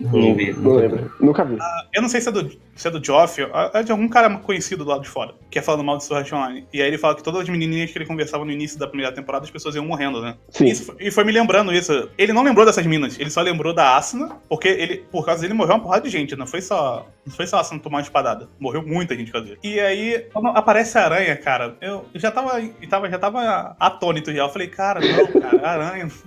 [0.00, 0.52] Não vi.
[0.52, 1.10] Não lembro.
[1.20, 1.58] Nunca vi.
[1.92, 3.40] Eu não sei se é do, se é do Joff,
[3.72, 6.24] é de algum cara conhecido do lado de fora, que é falando mal de Sword
[6.24, 6.66] Art Online.
[6.72, 9.12] E aí ele fala que todas as menininhas que ele conversava no início da primeira
[9.12, 10.36] temporada, as pessoas iam morrendo, né?
[10.50, 10.66] Sim.
[10.66, 12.10] Isso e foi me lembrando isso.
[12.18, 15.54] Ele não lembrou dessas minas, ele só lembrou da Asuna, porque ele, por causa dele
[15.54, 17.06] morreu uma porrada de gente, não foi só.
[17.24, 18.48] Não foi só a Asuna tomar uma espadada.
[18.58, 19.60] Morreu muita gente por causa dele.
[19.62, 24.42] E aí, quando aparece a aranha, cara, eu já tava, tava, já tava atônito já.
[24.42, 26.08] Eu falei, cara, não, cara, aranha.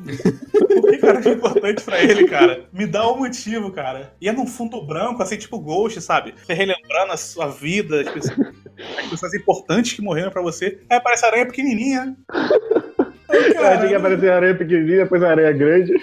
[0.81, 2.65] Por que cara é importante pra ele, cara?
[2.71, 3.36] Me dá um motivo,
[3.73, 4.13] cara.
[4.21, 6.33] E é num fundo branco, assim, tipo Ghost, sabe?
[6.43, 8.39] Você relembrando a sua vida, as pessoas,
[8.99, 10.79] as pessoas importantes que morreram pra você.
[10.89, 12.15] Aí aparece a aranha pequenininha.
[13.29, 15.93] Ai, Eu cara, achei que aparecia a aranha pequenininha, depois a aranha grande.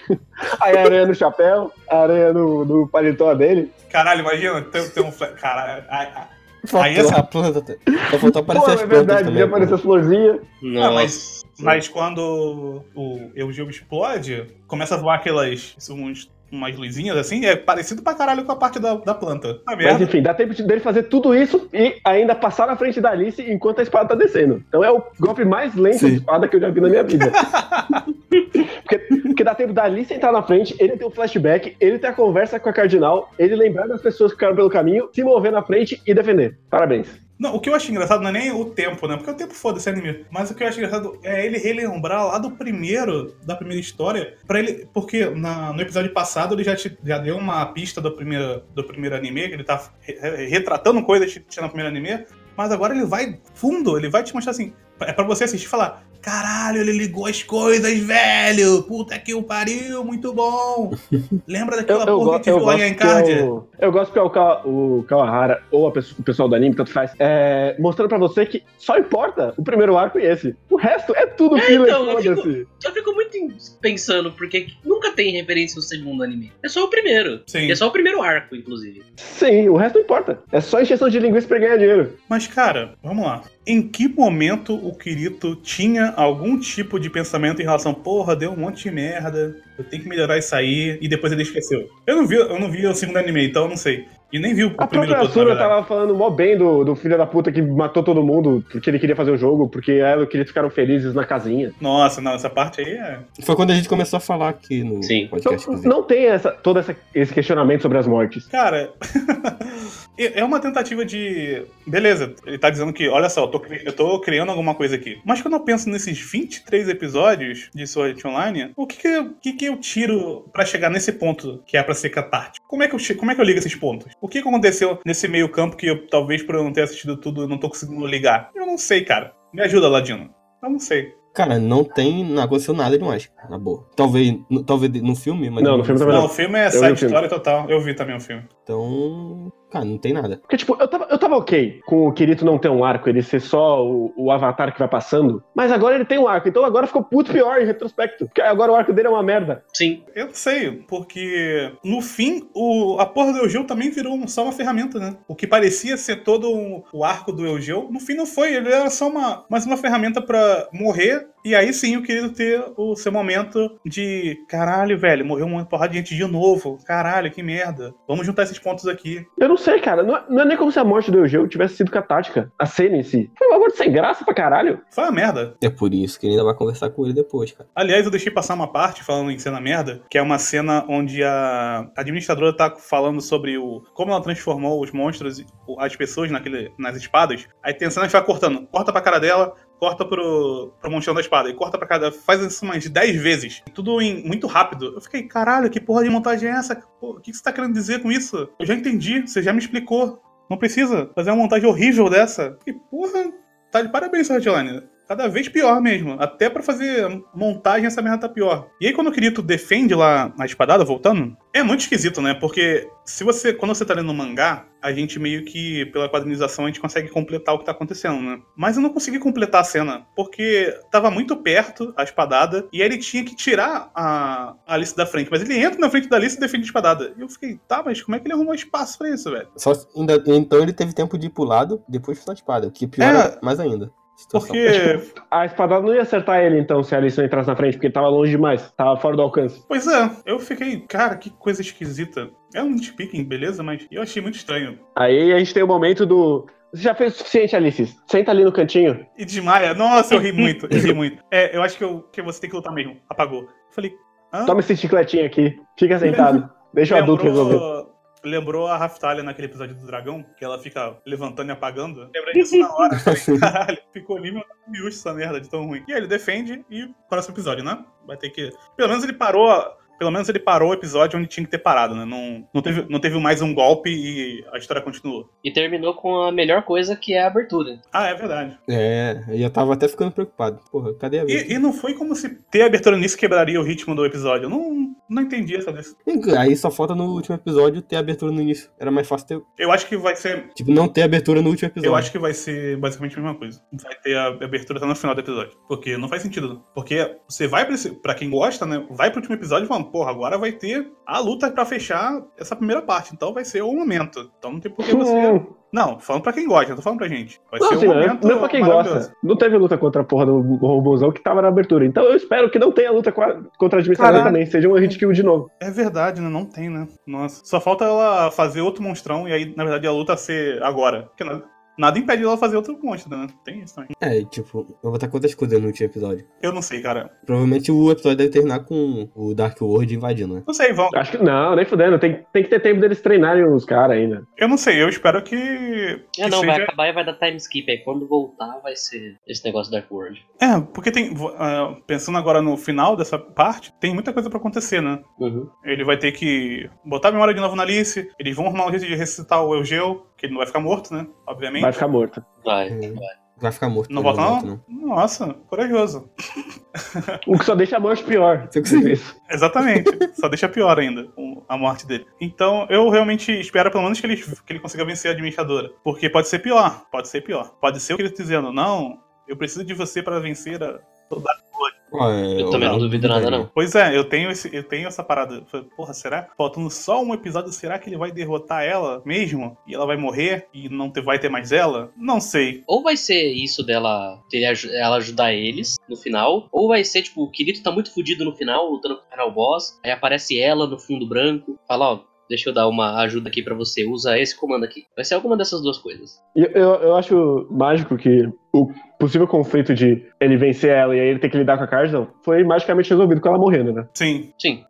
[0.61, 3.73] Aí a aranha no chapéu, a aranha no, no paletó dele.
[3.91, 5.11] Caralho, imagina, tem, tem um.
[5.11, 6.27] Caralho, ai, ai.
[6.67, 7.79] Faltou Aí essa- a planta.
[8.11, 9.39] Só faltou Pô, aparecer as é verdade, também.
[9.39, 10.41] já apareceu as florzinhas.
[10.83, 15.77] Ah, mas, mas quando o Eugeo explode, começa a voar aquelas.
[15.91, 19.55] Uns, umas luzinhas assim, é parecido pra caralho com a parte da, da planta.
[19.55, 23.01] Tá Mas enfim, dá tempo de- dele fazer tudo isso e ainda passar na frente
[23.01, 24.63] da Alice enquanto a espada tá descendo.
[24.69, 26.11] Então é o golpe mais lento Sim.
[26.11, 27.31] de espada que eu já vi na minha vida.
[28.83, 32.09] porque, porque dá tempo da Alice entrar na frente, ele ter um flashback, ele ter
[32.09, 35.53] a conversa com a Cardinal, ele lembrar das pessoas que ficaram pelo caminho, se mover
[35.53, 36.57] na frente e defender.
[36.71, 37.24] Parabéns.
[37.39, 39.17] Não, o que eu acho engraçado não é nem o tempo, né?
[39.17, 40.25] Porque o tempo foda-se anime.
[40.31, 44.37] Mas o que eu acho engraçado é ele relembrar lá do primeiro, da primeira história,
[44.47, 44.87] para ele.
[44.95, 48.85] Porque na- no episódio passado ele já, te- já deu uma pista do primeiro, do
[48.85, 52.25] primeiro anime, que ele tá re- retratando coisas que tinha no primeiro anime.
[52.57, 54.73] Mas agora ele vai fundo, ele vai te mostrar assim.
[55.01, 58.83] É pra você assistir e falar: caralho, ele ligou as coisas, velho!
[58.85, 60.93] Puta que o pariu, muito bom!
[61.47, 63.37] Lembra daquela porra que a gente viu lá em que Encardia?
[63.41, 66.75] eu, eu gosto que é o, Ka- o Kawahara ou pessoa- o pessoal do anime,
[66.75, 70.57] tanto faz, é, mostrando pra você que só importa o primeiro arco e esse.
[70.71, 72.67] O resto é tudo filler, então, eu fico- foda-se.
[72.85, 73.35] Eu fico muito
[73.81, 76.53] pensando, porque nunca tem referência no segundo anime.
[76.63, 77.43] É só o primeiro.
[77.47, 77.71] Sim.
[77.71, 79.03] É só o primeiro arco, inclusive.
[79.17, 80.39] Sim, o resto não importa.
[80.53, 82.17] É só encheção de linguiça pra ganhar dinheiro.
[82.29, 83.43] Mas, cara, vamos lá.
[83.67, 88.57] Em que momento o Kirito tinha algum tipo de pensamento em relação, porra, deu um
[88.57, 91.89] monte de merda, eu tenho que melhorar isso aí, e depois ele esqueceu?
[92.07, 94.05] Eu não vi, eu não vi o segundo anime, então eu não sei.
[94.33, 95.69] E nem vi o A primeiro Asuna verdade.
[95.71, 98.99] tava falando mó bem do, do filho da puta que matou todo mundo porque ele
[98.99, 101.73] queria fazer o jogo, porque ela e o Kirito ficaram felizes na casinha.
[101.81, 103.19] Nossa, não, essa parte aí é.
[103.45, 105.29] Foi quando a gente começou a falar aqui no Sim.
[105.29, 105.71] podcast.
[105.71, 108.45] Então, não tem essa, todo essa- esse questionamento sobre as mortes.
[108.47, 108.93] Cara,
[110.17, 111.65] é uma tentativa de.
[111.87, 114.95] Beleza, ele tá dizendo que, olha só, eu tô, cri- eu tô criando alguma coisa
[114.95, 115.19] aqui.
[115.25, 119.35] Mas quando eu penso nesses 23 episódios de Sword Art Online, o que que, eu-
[119.43, 122.67] que que eu tiro pra chegar nesse ponto que é pra ser catártico?
[122.69, 124.07] Como é que eu, como é que eu ligo esses pontos?
[124.21, 127.17] O que que aconteceu nesse meio campo que eu, talvez por eu não ter assistido
[127.17, 128.51] tudo, eu não tô conseguindo ligar?
[128.55, 129.33] Eu não sei, cara.
[129.53, 130.31] Me ajuda, Ladino.
[130.63, 131.13] Eu não sei.
[131.35, 132.25] Cara, não tem.
[132.25, 133.85] Não aconteceu nada demais, na boa.
[133.97, 135.65] Talvez, no, talvez no filme, mas.
[135.65, 136.29] Não, no filme também Não, não.
[136.29, 137.69] o filme é o side história total.
[137.69, 138.45] Eu vi também o filme.
[138.63, 139.53] Então.
[139.75, 140.37] Cara, não tem nada.
[140.37, 143.21] Porque, tipo, eu tava, eu tava ok com o Kirito não ter um arco, ele
[143.25, 145.43] ser só o, o avatar que vai passando.
[145.53, 148.27] Mas agora ele tem um arco, então agora ficou puto pior em retrospecto.
[148.27, 149.65] Porque agora o arco dele é uma merda.
[149.73, 150.05] Sim.
[150.15, 154.53] Eu sei, porque no fim, o, a porra do Eugeu também virou um- só uma
[154.53, 155.17] ferramenta, né?
[155.27, 158.69] O que parecia ser todo um- o arco do Eugeu, no fim não foi, ele
[158.73, 162.97] era só uma, mais uma ferramenta pra morrer, e aí sim eu queria ter o
[162.97, 167.95] seu momento de caralho, velho, morreu uma porrada de gente de novo, caralho, que merda.
[168.09, 169.27] Vamos juntar esses pontos aqui.
[169.39, 170.03] Eu não sei, cara.
[170.03, 172.51] Não é, não é nem como se a morte do Eugeu tivesse sido catártica.
[172.59, 173.31] A cena em si.
[173.37, 174.81] Foi uma morte sem graça pra caralho.
[174.91, 175.57] Foi uma merda.
[175.63, 177.69] É por isso que ele ainda vai conversar com ele depois, cara.
[177.75, 181.23] Aliás, eu deixei passar uma parte falando em cena merda, que é uma cena onde
[181.23, 185.47] a administradora tá falando sobre o como ela transformou os monstros, e
[185.79, 187.47] as pessoas naquele, nas espadas.
[187.63, 191.21] Aí tem a cena que vai cortando, corta pra cara dela, corta pro, pro da
[191.21, 193.63] espada, e corta pra cara dela, faz isso umas 10 vezes.
[193.73, 194.95] Tudo em, muito rápido.
[194.95, 196.83] Eu fiquei, caralho, que porra de montagem é essa?
[197.01, 198.49] O que que você tá querendo dizer com isso?
[198.59, 200.21] Eu já entendi, você já me explicou.
[200.49, 202.59] Não precisa fazer uma montagem horrível dessa.
[202.65, 203.33] Que porra,
[203.71, 204.83] tá de parabéns, Hotline.
[205.09, 206.17] Cada vez pior mesmo.
[206.19, 208.69] Até pra fazer montagem essa merda tá pior.
[208.81, 212.35] E aí quando o Kirito defende lá a espadada, voltando, é muito esquisito, né?
[212.35, 216.65] Porque se você, quando você tá lendo um mangá, a gente meio que, pela quadrinização,
[216.65, 218.41] a gente consegue completar o que tá acontecendo, né?
[218.57, 222.89] Mas eu não consegui completar a cena, porque tava muito perto a espadada, e aí
[222.89, 225.31] ele tinha que tirar a, a Alice da frente.
[225.31, 227.15] Mas ele entra na frente da Alice e defende a espadada.
[227.17, 229.49] E eu fiquei, tá, mas como é que ele arrumou espaço pra isso, velho?
[229.57, 232.71] Só, ainda, então ele teve tempo de ir pro lado, depois foi na espada, o
[232.71, 233.91] que piora mais ainda.
[234.31, 235.01] Porque
[235.31, 237.87] A espadada não ia acertar ele, então, se a Alice não entrasse na frente, porque
[237.87, 238.73] ele tava longe demais.
[238.77, 239.63] Tava fora do alcance.
[239.69, 242.31] Pois é, eu fiquei, cara, que coisa esquisita.
[242.55, 244.79] É um nitpicking, beleza, mas eu achei muito estranho.
[244.97, 246.47] Aí a gente tem o momento do.
[246.73, 247.97] Você já fez o suficiente, Alice?
[248.07, 249.07] Senta ali no cantinho.
[249.17, 249.75] E desmaia.
[249.75, 251.23] Nossa, eu ri muito, eu ri muito.
[251.31, 252.97] É, eu acho que, eu, que você tem que lutar mesmo.
[253.09, 253.47] Apagou.
[253.71, 253.95] Falei,
[254.33, 254.45] hã?
[254.45, 255.57] Toma esse chicletinho aqui.
[255.79, 256.51] Fica sentado.
[256.75, 257.84] Deixa o adulto resolver.
[258.25, 262.11] Lembrou, a Raftalia naquele episódio do dragão, que ela fica levantando e apagando.
[262.15, 262.99] Lembrei disso na hora.
[262.99, 265.85] Falei, caralho, ficou nível miúcho essa merda de tão ruim.
[265.87, 267.85] E aí ele defende e próximo episódio, né?
[268.07, 268.51] Vai ter que.
[268.77, 269.51] Pelo menos ele parou.
[269.99, 272.05] Pelo menos ele parou o episódio onde tinha que ter parado, né?
[272.05, 275.29] Não, não, teve, não teve mais um golpe e a história continuou.
[275.43, 277.81] E terminou com a melhor coisa que é a abertura.
[277.93, 278.59] Ah, é verdade.
[278.69, 280.61] É, eu já tava até ficando preocupado.
[280.71, 283.95] Porra, cadê a E, e não foi como se ter abertura nisso quebraria o ritmo
[283.95, 284.47] do episódio.
[284.47, 285.97] Eu não, não entendi essa vez.
[286.39, 288.71] Aí só falta no último episódio ter abertura no início.
[288.79, 289.43] Era mais fácil ter.
[289.59, 290.51] Eu acho que vai ser.
[290.55, 291.91] Tipo, não ter abertura no último episódio.
[291.91, 293.61] Eu acho que vai ser basicamente a mesma coisa.
[293.83, 295.57] Vai ter a abertura até no final do episódio.
[295.69, 296.63] Porque não faz sentido.
[296.75, 298.85] Porque você vai pra, esse, pra quem gosta, né?
[298.91, 302.83] Vai pro último episódio falando, porra, agora vai ter a luta pra fechar essa primeira
[302.83, 303.13] parte.
[303.15, 304.31] Então vai ser o momento.
[304.39, 305.13] Então não tem por que você.
[305.33, 305.47] Hum.
[305.73, 307.41] Não, falando pra quem gosta, não tô falando pra gente.
[307.51, 308.29] Vai Não, ser assim, um não, momento.
[308.29, 309.13] não pra quem gosta.
[309.21, 311.85] Não teve luta contra a porra do robôzão que tava na abertura.
[311.85, 314.23] Então eu espero que não tenha luta contra a Caralho.
[314.25, 314.47] também.
[314.47, 315.51] Seja um hit kill de novo.
[315.61, 316.29] É verdade, né?
[316.29, 316.87] Não tem, né?
[317.05, 317.41] Nossa.
[317.45, 321.03] Só falta ela fazer outro monstrão e aí, na verdade, a luta ser agora.
[321.07, 321.43] Porque nada,
[321.79, 323.27] nada impede ela fazer outro monstro, né?
[323.45, 323.91] Tem isso também.
[324.01, 326.27] É, tipo, eu vou botar quantas coisas no último episódio.
[326.43, 327.11] Eu não sei, cara.
[327.25, 330.43] Provavelmente o episódio deve terminar com o Dark World invadindo, né?
[330.47, 330.89] Não sei, vão.
[330.95, 331.99] Acho que não, nem fudendo.
[331.99, 334.27] Tem, tem que ter tempo deles treinarem os caras ainda.
[334.37, 335.35] Eu não sei, eu espero que.
[335.37, 337.71] É, que não, vai seja- acabar e vai dar time skip.
[337.71, 340.25] Aí quando voltar vai ser esse negócio Dark World.
[340.41, 341.15] É, porque tem.
[341.39, 345.01] ah, pensando agora no final dessa parte, tem muita coisa pra acontecer, né?
[345.19, 345.49] Uhum.
[345.65, 348.71] Ele vai ter que botar a memória de novo na Alice, eles vão arrumar um
[348.71, 351.07] jeito de ressuscitar o Eugeu, que ele não vai ficar morto, né?
[351.27, 351.63] Obviamente.
[351.63, 352.25] Vai ficar morto.
[352.45, 352.91] Vai, É.
[352.93, 353.25] vai.
[353.37, 353.93] Vai ficar morto.
[353.93, 354.61] Não volta, volta, não?
[354.69, 356.09] Nossa, corajoso.
[357.27, 358.49] O que só deixa a morte pior.
[358.51, 358.95] Você conseguiu.
[358.95, 359.15] Isso.
[359.31, 359.91] Exatamente.
[360.15, 361.07] Só deixa pior ainda
[361.49, 362.05] a morte dele.
[362.21, 365.71] Então, eu realmente espero pelo menos que ele, que ele consiga vencer a administradora.
[365.85, 366.85] Porque pode ser pior.
[366.91, 367.55] Pode ser pior.
[367.61, 368.53] Pode ser o que ele tá dizendo.
[368.53, 368.99] Não,
[369.29, 370.81] eu preciso de você pra vencer a.
[371.15, 373.49] toda a coisa." Pô, é, Eu também não duvido nada, não.
[373.55, 375.45] Pois é, eu tenho, esse, eu tenho essa parada.
[375.53, 376.29] Eu Porra, será?
[376.37, 379.57] Faltando só um episódio, será que ele vai derrotar ela mesmo?
[379.65, 380.49] E ela vai morrer?
[380.53, 381.93] E não ter- vai ter mais ela?
[381.97, 382.65] Não sei.
[382.67, 384.19] Ou vai ser isso dela,
[384.51, 388.25] aju- ela ajudar eles no final, ou vai ser, tipo, o Kirito tá muito fudido
[388.25, 392.01] no final, lutando com o final boss, aí aparece ela no fundo branco, fala, ó,
[392.29, 394.85] deixa eu dar uma ajuda aqui pra você, usa esse comando aqui.
[394.97, 396.19] Vai ser alguma dessas duas coisas.
[396.35, 398.69] Eu, eu, eu acho mágico que o
[399.05, 402.07] possível conflito de ele vencer ela e aí ele ter que lidar com a Carson
[402.25, 403.87] foi magicamente resolvido com ela morrendo, né?
[403.93, 404.33] Sim.
[404.39, 404.65] Sim.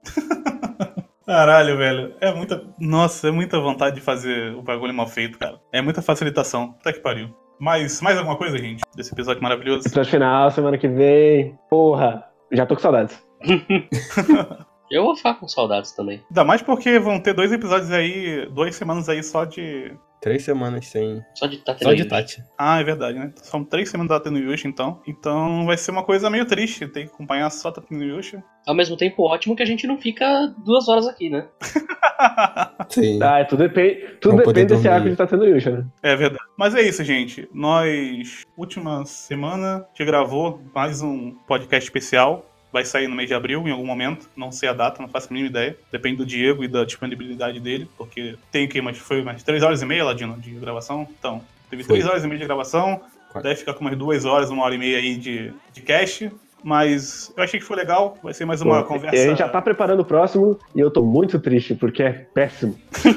[1.24, 2.14] Caralho, velho.
[2.20, 2.62] É muita.
[2.78, 5.58] Nossa, é muita vontade de fazer o bagulho mal feito, cara.
[5.72, 6.72] É muita facilitação.
[6.72, 7.28] Puta que pariu.
[7.60, 8.82] Mas mais alguma coisa, gente?
[8.94, 9.86] Desse episódio maravilhoso?
[9.86, 11.56] Episódio final, semana que vem.
[11.70, 13.24] Porra, já tô com saudades.
[14.90, 16.22] Eu vou ficar com saudades também.
[16.28, 19.96] Ainda mais porque vão ter dois episódios aí, duas semanas aí só de.
[20.24, 21.22] Três semanas sem.
[21.34, 22.42] Só de estar Só de Tati.
[22.56, 23.30] Ah, é verdade, né?
[23.36, 25.02] São três semanas da Tendo Yushi, então.
[25.06, 28.42] Então vai ser uma coisa meio triste ter que acompanhar só a Tendo Yushi.
[28.66, 31.46] Ao mesmo tempo, ótimo que a gente não fica duas horas aqui, né?
[32.88, 33.22] Sim.
[33.22, 35.86] Ah, tudo depende, tudo depende desse arco de tendo Yusha, né?
[36.02, 36.42] É verdade.
[36.56, 37.46] Mas é isso, gente.
[37.52, 42.46] Nós, última semana, a gente gravou mais um podcast especial.
[42.74, 44.28] Vai sair no mês de abril, em algum momento.
[44.36, 45.78] Não sei a data, não faço a mínima ideia.
[45.92, 47.88] Depende do Diego e da disponibilidade dele.
[47.96, 51.06] Porque tem que, mas foi mais 3 horas e meia, Ladino, de gravação.
[51.16, 51.98] Então, teve Foi.
[51.98, 53.00] 3 horas e meia de gravação.
[53.30, 53.42] Quatro.
[53.48, 56.32] Deve ficar com umas 2 horas, uma hora e meia aí de, de cast.
[56.64, 58.16] Mas eu achei que foi legal.
[58.22, 59.14] Vai ser mais uma Pô, conversa.
[59.16, 62.12] E a gente já tá preparando o próximo e eu tô muito triste porque é
[62.32, 62.74] péssimo.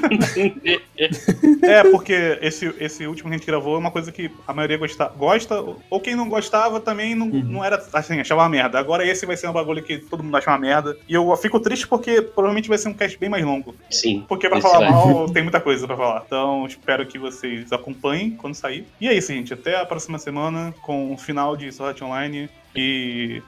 [1.63, 4.77] É, porque esse, esse último que a gente gravou é uma coisa que a maioria
[4.77, 7.43] gosta, gosta ou quem não gostava também não, Uhum.
[7.43, 8.79] não era assim, achava uma merda.
[8.79, 10.97] Agora esse vai ser um bagulho que todo mundo acha uma merda.
[11.07, 13.75] E eu fico triste porque provavelmente vai ser um cast bem mais longo.
[13.89, 14.25] Sim.
[14.27, 14.89] Porque pra falar vai.
[14.91, 16.23] mal tem muita coisa pra falar.
[16.25, 18.85] Então espero que vocês acompanhem quando sair.
[18.99, 19.53] E é isso, gente.
[19.53, 22.49] Até a próxima semana com o final de Sword Art Online.
[22.75, 23.41] E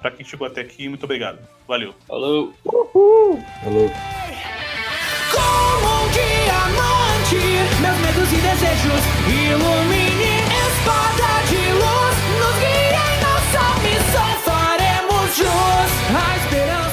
[0.00, 1.38] para quem chegou até aqui, muito obrigado.
[1.66, 1.94] Valeu.
[2.06, 2.52] Falou.
[2.64, 3.42] Uhul.
[3.62, 3.90] Falou.
[5.32, 7.40] Como um diamante,
[7.80, 10.34] meus medos e desejos ilumine
[10.66, 16.83] espada de luz, nos guia em nossa missão, faremos jus à esperança.